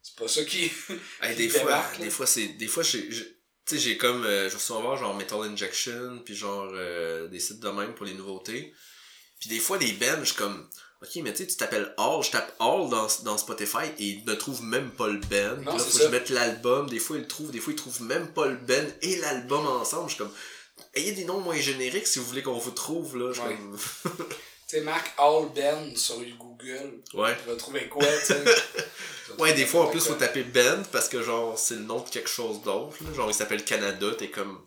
[0.00, 0.70] c'est pas ça qui.
[1.22, 3.24] Hey, des fois, des fois, c'est, des fois, j'ai, tu
[3.66, 6.72] sais, j'ai comme, euh, je reçois voir genre Metal Injection, puis genre,
[7.28, 8.72] des sites de même pour les nouveautés.
[9.40, 10.68] Puis des fois, les bands, je suis comme,
[11.02, 14.24] ok, mais tu sais, tu t'appelles All, je tape All dans, dans Spotify et ils
[14.24, 15.18] ne trouvent même pas le.
[15.20, 16.04] Puis Non, là, faut que ça.
[16.04, 18.56] je mette l'album, des fois ils le trouvent, des fois ils trouvent même pas le
[18.56, 20.08] band et l'album ensemble.
[20.08, 20.32] Je suis comme,
[20.94, 23.32] ayez des noms moins génériques si vous voulez qu'on vous trouve, là.
[23.32, 23.56] Je Ouais.
[23.56, 23.78] comme,
[24.68, 27.02] Tu sais, Marc Howl Band sur Google.
[27.12, 27.36] ouais.
[27.42, 28.44] Tu vas trouver quoi, tu sais?
[29.38, 30.26] Ouais, des fois, en plus, faut quoi.
[30.26, 32.96] taper band parce que, genre, c'est le nom de quelque chose d'autre.
[33.16, 34.60] Genre, il s'appelle Canada, t'es comme.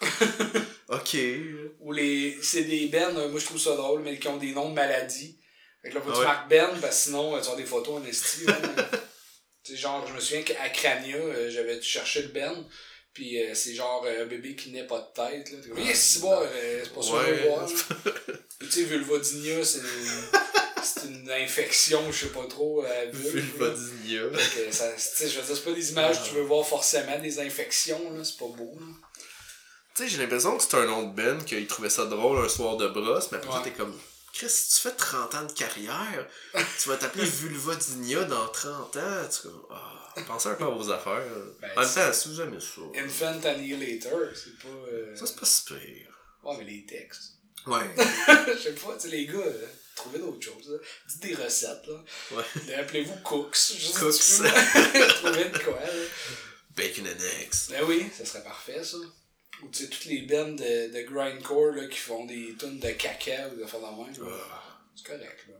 [0.88, 1.16] ok.
[1.80, 2.38] Ou les.
[2.42, 4.74] C'est des bands, euh, moi je trouve ça drôle, mais qui ont des noms de
[4.74, 5.36] maladies.
[5.82, 7.64] Fait que là, faut que tu marques Ben, parce que sinon, euh, tu as des
[7.64, 8.46] photos en esti.
[9.64, 12.64] tu sais, genre, je me souviens qu'à Crania, euh, j'avais cherché le Ben,
[13.12, 15.50] puis euh, c'est genre euh, un bébé qui n'est pas de tête.
[15.52, 15.58] Là.
[15.68, 17.68] Comme, yes, c'est bon, euh, c'est pas je veux voir.
[18.60, 20.40] tu sais, vulvodynia, c'est une,
[20.84, 23.04] c'est une infection, je sais pas trop, à.
[23.06, 24.30] Vulvodynia.
[24.38, 26.42] Fait que ça, tu sais, je veux dire, c'est pas des images que tu veux
[26.42, 28.76] voir forcément, des infections, là, c'est pas beau.
[28.78, 28.86] Là.
[29.94, 32.48] Tu sais, j'ai l'impression que c'est un nom de Ben, qu'il trouvait ça drôle un
[32.48, 33.64] soir de brosse, mais après, Ouais.
[33.64, 33.94] t'es comme.
[34.32, 36.26] Chris, si tu fais 30 ans de carrière,
[36.80, 39.28] tu vas t'appeler Vulvodynia dans 30 ans.
[39.30, 39.48] Tu.
[39.70, 41.22] Ah, pensez un peu à vos affaires.
[41.60, 42.80] Ben, en même temps, si jamais ça.
[42.96, 44.68] Infant Annihilator, c'est pas.
[44.90, 46.08] euh, Ça, c'est pas si pire.
[46.42, 47.34] Ouais, mais les textes.
[47.66, 47.94] Ouais.
[47.96, 50.68] Je sais pas, tu sais, les gars, euh, trouvez d'autres choses.
[50.70, 50.78] Là.
[51.08, 52.02] Dites des recettes, là.
[52.32, 52.74] Ouais.
[52.74, 53.54] Appelez-vous Cooks.
[53.54, 54.14] Juste Cooks.
[55.22, 56.04] trouver de quoi, là.
[56.74, 57.54] Bacon and eggs.
[57.70, 58.96] Ben oui, ça serait parfait, ça.
[59.62, 62.90] Ou tu sais, toutes les bands de, de grindcore, là, qui font des tunes de
[62.90, 64.14] caca ou de faire de même.
[64.50, 65.54] Ah, C'est correct, là.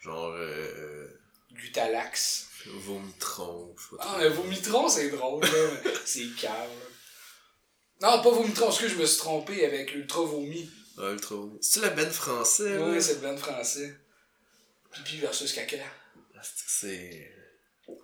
[0.00, 0.32] genre.
[0.34, 1.06] Euh,
[1.52, 2.48] Gutalax.
[2.66, 3.74] Vomitron.
[4.00, 5.90] Ah, mais Vomitron, c'est drôle, là.
[6.04, 8.10] c'est cave, là.
[8.10, 10.70] Non, pas Vomitron, parce que je me suis trompé avec Ultra Vomi.
[10.98, 11.58] Ah, ultra vomi.
[11.60, 12.78] C'est-tu la Ben français?
[12.78, 13.00] Oui, là?
[13.02, 13.94] c'est le band français.
[14.90, 15.76] Pipi versus caca.
[16.34, 17.32] Ah, c'est- C'est.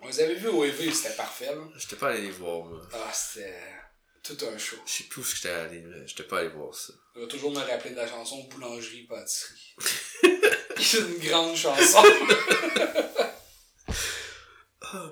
[0.01, 1.61] On les avait vus au EV, c'était parfait, là.
[1.75, 2.79] J'étais pas allé les voir, moi.
[2.93, 3.59] Ah, c'était
[4.23, 4.77] tout un show.
[4.85, 6.05] Je sais plus où j'étais allé, là.
[6.05, 6.93] J'étais pas allé voir ça.
[7.15, 9.75] Je vais toujours me rappeler de la chanson Boulangerie Pâtisserie.
[10.79, 12.03] C'est une grande chanson.
[14.95, 15.11] Ah,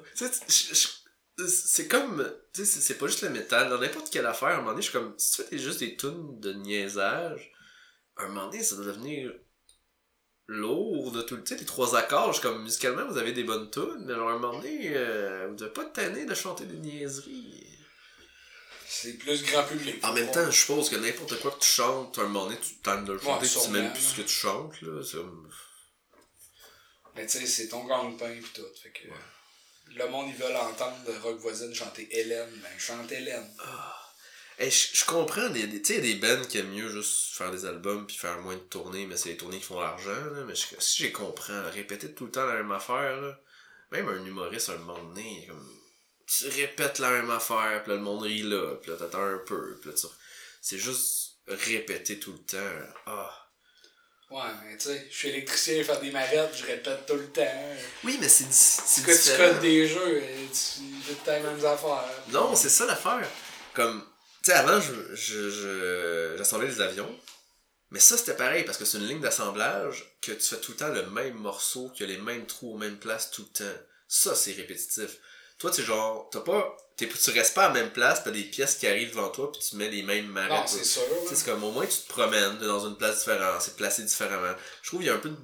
[1.48, 2.32] c'est comme.
[2.54, 3.70] Tu sais, c'est- pas juste le métal.
[3.70, 5.16] Dans n'importe quelle affaire, à un moment donné, je suis comme.
[5.18, 7.52] Si tu fais juste des tunes de niaisage,
[8.18, 9.32] à un moment donné, ça doit devenir
[10.48, 11.44] lourd de tout le.
[11.44, 12.62] Tu sais, les trois accords, je suis comme.
[12.62, 15.86] Musicalement, vous avez des bonnes tunes, mais à un moment donné, euh, vous devez pas
[15.86, 17.71] tanné de chanter des niaiseries.
[18.94, 20.04] C'est plus grand public.
[20.04, 22.60] En même temps, je suppose que n'importe quoi que tu chantes, à un moment donné,
[22.60, 25.02] tu te tannes de le chanter, tu sais même plus ce que tu chantes, là.
[27.16, 28.68] Mais tu sais, c'est ton gang-pain pis tout.
[28.84, 29.08] Fait que.
[29.96, 32.50] Le monde, ils veulent entendre Rock Voisine chanter Hélène.
[32.62, 33.50] Ben, chante Hélène.
[34.60, 37.52] Hey, je, comprends, tu sais, il y a des bands qui aiment mieux juste faire
[37.52, 40.44] des albums puis faire moins de tournées, mais c'est les tournées qui font l'argent, là.
[40.46, 43.40] Mais je- si j'ai compris, répéter tout le temps la même affaire, là,
[43.92, 45.81] même un humoriste, à un moment donné, comme,
[46.38, 49.38] tu répètes la même affaire, puis là, le monde rit là, puis là, t'attends un
[49.40, 50.08] peu, puis là, tu...
[50.62, 52.88] C'est juste répéter tout le temps.
[53.08, 53.38] Ah.
[54.30, 57.76] Ouais, mais tu sais, je suis électricien, faire des marettes, je répète tout le temps.
[58.06, 61.34] Oui, mais c'est c'est que tu codes des jeux et tu fais tout le temps
[61.34, 62.06] les mêmes affaires.
[62.30, 63.28] Non, c'est ça l'affaire.
[63.74, 64.02] Comme,
[64.44, 67.20] tu sais, avant, je, je, je- j'assemblais des avions.
[67.90, 70.78] Mais ça, c'était pareil, parce que c'est une ligne d'assemblage que tu fais tout le
[70.78, 73.80] temps le même morceau, qui a les mêmes trous aux mêmes places tout le temps.
[74.08, 75.18] Ça, c'est répétitif.
[75.62, 78.44] Toi, tu genre, t'as pas, t'es, tu restes pas à la même place, t'as des
[78.44, 80.34] pièces qui arrivent devant toi, puis tu mets les mêmes.
[80.50, 81.04] Non, c'est sûr.
[81.32, 84.56] C'est comme au moins tu te promènes dans une place différente, c'est placé différemment.
[84.82, 85.38] Je trouve qu'il y a un peu de.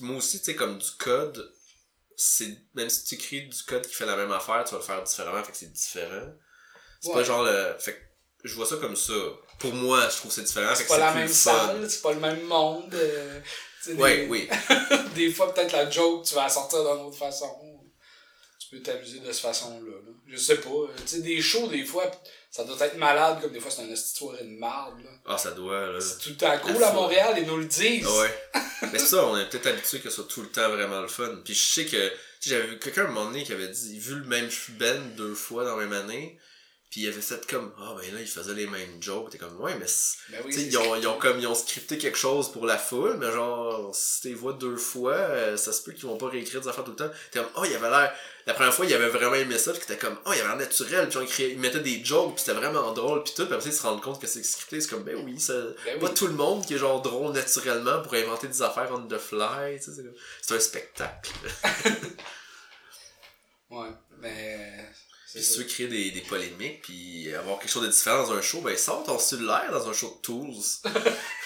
[0.00, 1.52] Moi aussi, tu sais, comme du code,
[2.16, 2.48] c'est.
[2.74, 5.02] Même si tu écris du code qui fait la même affaire, tu vas le faire
[5.04, 6.26] différemment, fait que c'est différent.
[7.00, 7.14] C'est Ouais.
[7.14, 7.76] pas genre le.
[7.78, 7.98] Fait que
[8.48, 9.12] je vois ça comme ça.
[9.60, 12.20] Pour moi, je trouve que c'est différent, C'est pas la même salle, c'est pas le
[12.20, 12.92] même monde.
[12.94, 13.40] euh,
[13.96, 14.48] Ouais, des, oui.
[15.14, 17.69] des fois, peut-être la joke, tu vas la sortir d'une autre façon.
[18.70, 19.90] Tu peux t'amuser de cette façon-là.
[19.90, 20.12] là.
[20.28, 20.68] Je sais pas.
[20.68, 22.08] euh, Tu sais, des shows, des fois,
[22.52, 25.02] ça doit être malade, comme des fois, c'est une soirée de marde.
[25.02, 25.10] là.
[25.26, 26.00] Ah, ça doit, là.
[26.00, 26.92] C'est tout le temps cool à.
[26.92, 28.06] Montréal, ils nous le disent.
[28.08, 28.62] Ah ouais.
[28.92, 31.34] Mais ça, on est peut-être habitué que ce soit tout le temps vraiment le fun.
[31.44, 32.14] Puis je sais que, tu
[32.48, 34.48] sais, j'avais vu quelqu'un à un moment donné qui avait dit, vu le même
[34.78, 36.38] Ben deux fois dans la même année,
[36.90, 39.30] puis il avait fait comme, ah ben là, il faisait les mêmes jokes.
[39.30, 39.86] T'es comme, ouais, mais
[40.30, 42.50] Ben oui, Tu sais, c'est ils ont, ils ont comme ils ont scripté quelque chose
[42.50, 45.92] pour la foule, mais genre si tu les vois deux fois, euh, ça se peut
[45.92, 47.10] qu'ils vont pas réécrire des affaires tout le temps.
[47.30, 48.12] T'es comme oh il avait l'air.
[48.46, 50.56] La première fois il avait vraiment aimé ça, puis t'es comme oh il avait l'air
[50.56, 53.44] naturel, puis genre, il, créait- il mettait des jokes, puis c'était vraiment drôle, puis tout,
[53.44, 55.54] puis après ça, ils se rendent compte que c'est scripté, c'est comme ben oui, ça.
[55.84, 56.14] Ben Pas oui.
[56.14, 59.78] tout le monde qui est genre drôle naturellement pour inventer des affaires on the fly,
[59.80, 61.30] c'est un spectacle.
[63.70, 63.88] Ouais,
[64.18, 64.88] mais.
[65.34, 68.32] Puis si tu veux créer des, des polémiques, puis avoir quelque chose de différent dans
[68.32, 70.54] un show, ben sors ton cellulaire dans un show de Tools.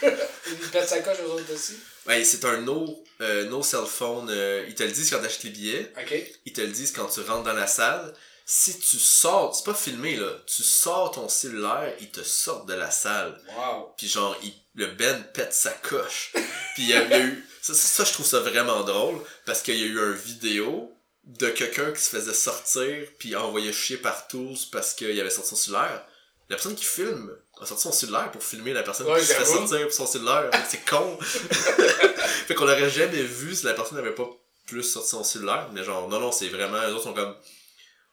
[0.03, 1.74] Ils pètent sa coche eux autres aussi.
[2.07, 4.28] Ouais, c'est un no, euh, no cell phone.
[4.30, 5.93] euh, ils te le disent quand t'achètes les billets.
[6.01, 6.14] Ok.
[6.45, 8.14] Ils te le disent quand tu rentres dans la salle.
[8.47, 12.74] Si tu sors, c'est pas filmé là, tu sors ton cellulaire, ils te sortent de
[12.74, 13.41] la salle.
[13.57, 13.95] Wow.
[13.97, 16.32] Puis genre, il- le Ben pète sa coche.
[16.74, 17.45] Puis il y a, il y a eu.
[17.62, 20.93] Ça, ça, ça, je trouve ça vraiment drôle parce qu'il y a eu un vidéo
[21.27, 25.51] de quelqu'un qui se faisait sortir puis envoyé chier par tous parce qu'il avait sorti
[25.51, 26.05] son cellulaire.
[26.51, 29.33] La personne qui filme a sorti son cellulaire pour filmer la personne Ouais, qui se
[29.33, 30.51] fait sortir pour son cellulaire.
[30.68, 31.18] C'est con.
[31.20, 34.29] fait qu'on l'aurait jamais vu si la personne n'avait pas
[34.66, 35.70] plus sorti son cellulaire.
[35.72, 36.81] Mais genre, non, non, c'est vraiment.
[36.87, 37.35] Les autres sont comme.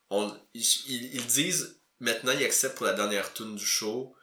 [0.10, 4.14] On, ils, ils, disent maintenant, ils acceptent pour la dernière tune du show.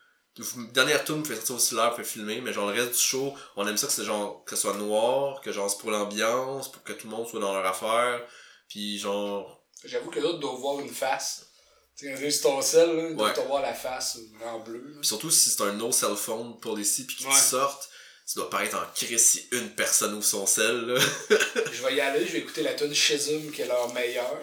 [0.72, 2.98] Dernière tune, vous pouvez sortir au cellulaire, vous pouvez filmer, mais genre le reste du
[2.98, 5.90] show, on aime ça que c'est genre que ce soit noir, que genre c'est pour
[5.90, 8.20] l'ambiance, pour que tout le monde soit dans leur affaire.
[8.68, 9.62] Puis genre.
[9.84, 11.44] J'avoue que l'autre doit voir une face.
[11.96, 14.96] Tu sais, sur ton sel, là, il doit te voir la face en bleu.
[15.00, 17.32] Puis surtout si c'est un no cell phone pour les ci puis Ouais.
[17.32, 17.88] te sortent,
[18.26, 21.00] tu dois paraître en crise si une personne ouvre son sel là.
[21.72, 24.38] Je vais y aller, je vais écouter la tune Shizum qui est leur meilleure.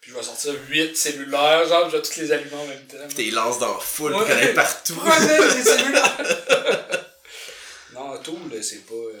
[0.00, 2.96] Puis je vais sortir 8 cellulaires, genre, je vais tous les allumer en même temps.
[3.08, 4.54] Puis t'es lance dans pour Ouais.
[4.54, 4.94] partout.
[4.94, 7.06] Prenez les cellulaires!
[8.08, 8.94] Non, Tool, là, c'est pas.
[8.94, 9.18] euh,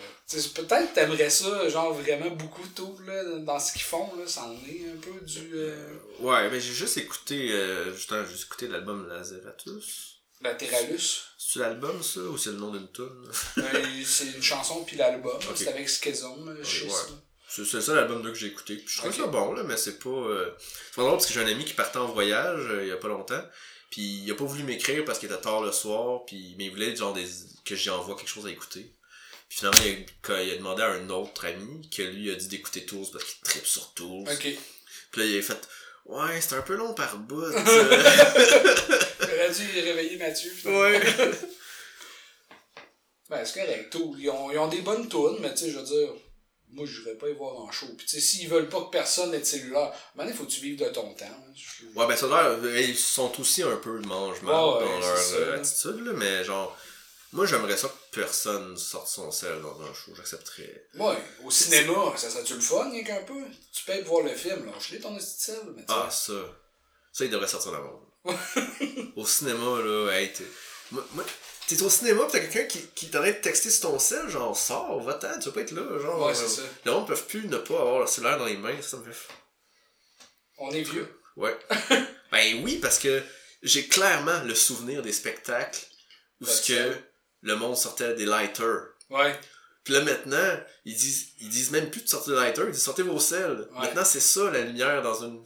[0.54, 4.52] peut-être t'aimerais ça, genre vraiment beaucoup Tool, là, dans ce qu'ils font, là, ça en
[4.66, 5.50] est un peu du.
[5.54, 5.88] euh,
[6.20, 10.16] Ouais, mais j'ai juste écouté, euh, justement, j'ai juste écouté l'album Lazeratus.
[10.42, 11.22] Latéralus.
[11.38, 13.08] C'est l'album ça ou c'est le nom d'une tune?
[13.58, 17.10] Euh, c'est une chanson puis l'album, c'est avec Schizom, euh, Schiz, ouais.
[17.10, 17.16] là.
[17.48, 18.76] C'est c'est le seul album d'eux que j'ai écouté.
[18.76, 20.08] Puis je trouve ça bon, là, mais c'est pas.
[20.08, 22.88] euh, C'est pas drôle parce que j'ai un ami qui partait en voyage euh, il
[22.88, 23.42] y a pas longtemps.
[23.90, 26.24] Puis il a pas voulu m'écrire parce qu'il était tard le soir.
[26.24, 27.26] Puis mais il voulait genre des...
[27.64, 28.92] que j'y envoie quelque chose à écouter.
[29.48, 32.36] Puis finalement, il a, quand il a demandé à un autre ami que lui a
[32.36, 34.28] dit d'écouter Tools parce qu'il tripe sur Tools.
[34.30, 34.46] Ok.
[35.10, 35.68] Puis là, il a fait
[36.06, 37.42] Ouais, c'est un peu long par bout.
[37.52, 40.50] J'aurais dû réveiller Mathieu.
[40.50, 40.80] finalement.
[40.80, 41.00] ouais.
[43.28, 43.96] Ben, c'est correct.
[44.18, 46.08] Ils ont, ils ont des bonnes tunes, mais tu sais, je veux dire,
[46.72, 47.86] moi, je vais pas y voir en show.
[47.96, 50.50] Puis tu sais, s'ils veulent pas que personne ait de cellulaire, maintenant, il faut que
[50.50, 51.24] tu vives de ton temps.
[51.26, 51.52] hein.
[51.54, 52.80] Je- Ouais, ben ça a l'air.
[52.80, 56.12] Ils sont aussi un peu de mange-marde Ouais, ouais, dans leur ça, euh, attitude, là,
[56.14, 56.76] mais genre.
[57.32, 60.12] Moi, j'aimerais ça que personne sorte son sel dans un show.
[60.16, 60.88] J'accepterais.
[60.96, 63.40] Ouais, au cinéma, ça serait-tu le fun, rien qu'un peu?
[63.72, 65.84] Tu payes pour voir le film, lâche-les ton esti de sel, mais.
[65.88, 66.32] Ah, ça.
[67.12, 68.04] Ça, il devrait sortir la monde.
[69.16, 70.30] au cinéma, là, hey.
[70.90, 71.24] Moi, moi,
[71.76, 74.56] t'es au cinéma pis t'as quelqu'un qui, qui t'arrête de texter sur ton sel, genre,
[74.56, 76.26] sors, va-t'en, tu vas pas être là, genre.
[76.26, 76.62] Ouais, c'est euh, ça.
[76.84, 79.32] Le monde peut plus ne pas avoir leur cellulaire dans les mains, ça me fait.
[80.58, 81.08] On est vieux.
[81.36, 81.56] Ouais.
[82.32, 83.22] ben oui, parce que
[83.62, 85.80] j'ai clairement le souvenir des spectacles
[86.40, 86.96] où ce que
[87.42, 88.88] le monde sortait des lighters.
[89.08, 89.38] Ouais.
[89.84, 92.82] Puis là maintenant, ils disent ils disent même plus de sortir des lighters, ils disent
[92.82, 93.68] sortez vos sels.
[93.72, 93.80] Ouais.
[93.80, 95.42] Maintenant c'est ça la lumière dans une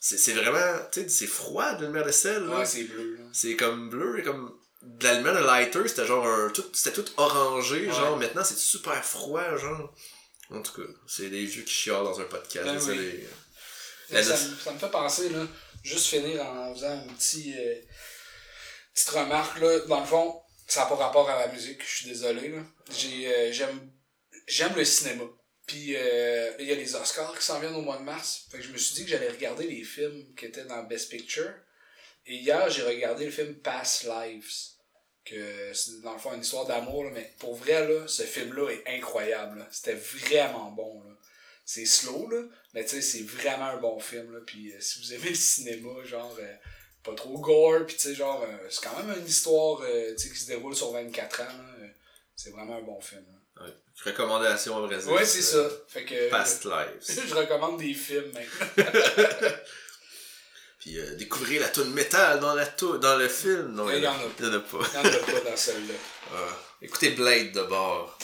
[0.00, 2.48] c'est c'est vraiment tu sais c'est froid de la lumière de sel.
[2.48, 6.26] Ouais, c'est bleu, c'est comme bleu et comme de la lumière de lighter, c'était genre
[6.26, 7.92] un, tout, c'était tout orangé, Ouais.
[7.92, 9.94] genre maintenant c'est super froid, genre.
[10.50, 13.26] En tout cas, c'est des vieux qui chialent dans un podcast, Ben
[14.10, 15.44] La ça, me- ça me fait penser, là,
[15.82, 17.74] juste finir en faisant un petit, euh,
[18.94, 19.80] petite remarque, là.
[19.88, 22.62] Dans le fond, ça n'a pas rapport à la musique, je suis désolé, là.
[22.96, 23.90] J'ai, euh, j'aime,
[24.46, 25.24] j'aime le cinéma.
[25.66, 28.42] Puis, euh, il y a les Oscars qui s'en viennent au mois de mars.
[28.52, 31.10] Fait que je me suis dit que j'allais regarder les films qui étaient dans Best
[31.10, 31.52] Picture.
[32.26, 34.52] Et hier, j'ai regardé le film Past Lives.
[35.28, 38.70] Que c'est dans le fond une histoire d'amour, là, mais pour vrai, là, ce film-là
[38.70, 39.66] est incroyable.
[39.72, 41.02] C'était vraiment bon.
[41.02, 41.10] Là.
[41.64, 42.42] C'est slow, là,
[42.74, 44.32] mais tu sais, c'est vraiment un bon film.
[44.32, 44.38] Là.
[44.46, 46.54] Puis euh, si vous aimez le cinéma, genre, euh,
[47.02, 49.82] pas trop gore, puis tu sais, genre, euh, c'est quand même une histoire
[50.16, 51.44] qui se déroule sur 24 ans.
[51.44, 51.86] là.
[52.36, 53.24] C'est vraiment un bon film.
[53.26, 53.64] là.
[53.64, 53.72] Ouais.
[54.04, 55.10] Recommandation à Brésil.
[55.10, 55.68] Ouais, c'est ça.
[55.88, 57.26] Fait que Past lives.
[57.28, 58.84] je recommande des films maintenant.
[60.78, 63.72] Puis euh, découvrez la tune métal dans, la dans le film.
[63.74, 64.78] Non, Il il y y en en a, pas.
[64.94, 65.94] Il n'y en a pas dans celle-là.
[66.82, 68.18] Écoutez Blade de bord.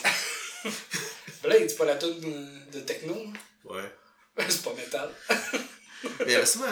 [1.42, 3.30] Blade, c'est pas la tune de, de techno, là?
[3.64, 3.92] Ouais.
[4.48, 5.10] c'est pas métal.
[6.26, 6.66] Mais récemment,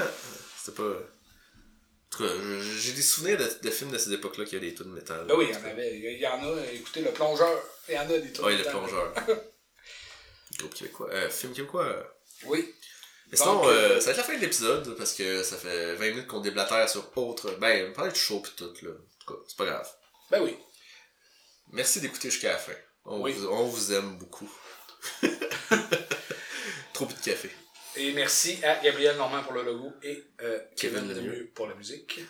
[0.58, 0.82] c'était pas.
[0.92, 2.32] En tout cas,
[2.78, 5.24] j'ai des souvenirs de, de films de cette époque-là qui a des tunes métal.
[5.26, 5.96] Ben oui, il y en avait.
[5.96, 7.62] Il y en a, écoutez, le plongeur.
[7.88, 8.46] Il y en a des trucs.
[8.46, 9.14] Ouais, le plongeur.
[10.58, 11.08] Groupe québécois.
[11.10, 12.16] Euh, film québécois.
[12.44, 12.74] Oui.
[13.30, 15.56] Mais sinon, Donc, euh, euh, ça va être la fin de l'épisode parce que ça
[15.56, 17.52] fait 20 minutes qu'on déblatère sur autre.
[17.60, 18.90] Ben, on parlait de show pis tout, là.
[18.90, 19.88] En tout cas, c'est pas grave.
[20.30, 20.56] Ben oui.
[21.72, 22.72] Merci d'écouter jusqu'à la fin.
[23.04, 23.32] On, Oui.
[23.32, 24.50] vous, on vous aime beaucoup.
[26.92, 27.50] Trop de café.
[27.96, 31.50] Et merci à Gabriel Normand pour le logo et euh, Kevin Kevin Lemieux.
[31.54, 32.20] Pour la musique.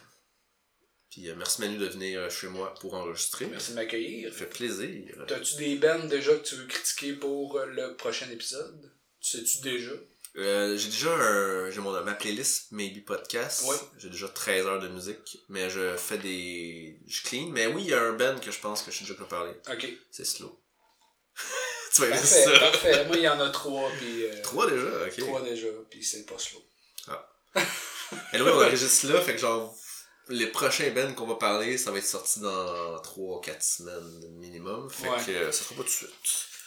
[1.10, 3.46] Puis euh, merci Manu de venir chez moi pour enregistrer.
[3.46, 4.32] Merci de m'accueillir.
[4.32, 5.24] Ça fait plaisir.
[5.26, 8.92] T'as-tu des bands déjà que tu veux critiquer pour le prochain épisode?
[9.20, 9.92] Tu sais-tu déjà?
[10.36, 13.64] Euh, j'ai déjà un, j'ai mon, ma playlist Maybe Podcast.
[13.66, 13.76] Oui.
[13.98, 17.00] J'ai déjà 13 heures de musique, mais je fais des.
[17.08, 17.48] Je clean.
[17.48, 19.24] Mais oui, il y a un band que je pense que je suis déjà pas
[19.24, 19.52] parlé.
[19.72, 19.88] Ok.
[20.10, 20.60] C'est Slow.
[21.94, 22.58] tu vas aimer Parfait, ça.
[22.60, 23.04] parfait.
[23.06, 24.24] Moi, il y en a trois, puis...
[24.26, 25.16] euh, Trois déjà, ok.
[25.18, 26.62] Trois déjà, puis c'est pas slow.
[28.32, 29.74] Et là, on enregistre là, fait que genre,
[30.28, 34.88] les prochains bands qu'on va parler, ça va être sorti dans 3-4 semaines minimum.
[34.90, 35.16] Fait Ouais.
[35.26, 36.10] que euh, ça sera pas tout de suite.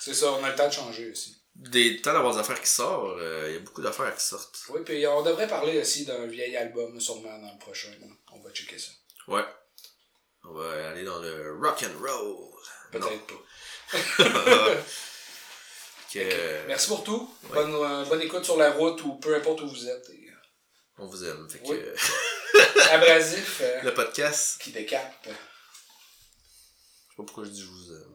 [0.02, 1.38] C'est ça, on a le temps de changer aussi.
[1.56, 4.58] Des temps d'avoir des affaires qui sortent, euh, il y a beaucoup d'affaires qui sortent.
[4.70, 7.92] Oui, puis on devrait parler aussi d'un vieil album, sûrement, dans le prochain.
[8.02, 8.08] là.
[8.34, 8.92] On va checker ça.
[9.28, 9.44] Ouais.
[10.44, 12.50] On va aller dans le rock and roll.
[12.92, 14.74] Peut-être pas.
[16.16, 17.28] Euh, Merci pour tout.
[17.46, 17.50] Ouais.
[17.56, 20.08] Bonne, euh, bonne écoute sur la route ou peu importe où vous êtes.
[20.12, 20.30] Et,
[21.00, 21.50] on vous aime.
[21.50, 21.80] Fait que, Oui.
[21.80, 21.96] euh,
[22.92, 25.12] abrasif euh, le podcast, qui décape.
[25.26, 25.36] je sais
[27.18, 28.13] pas pourquoi je dis je vous aime.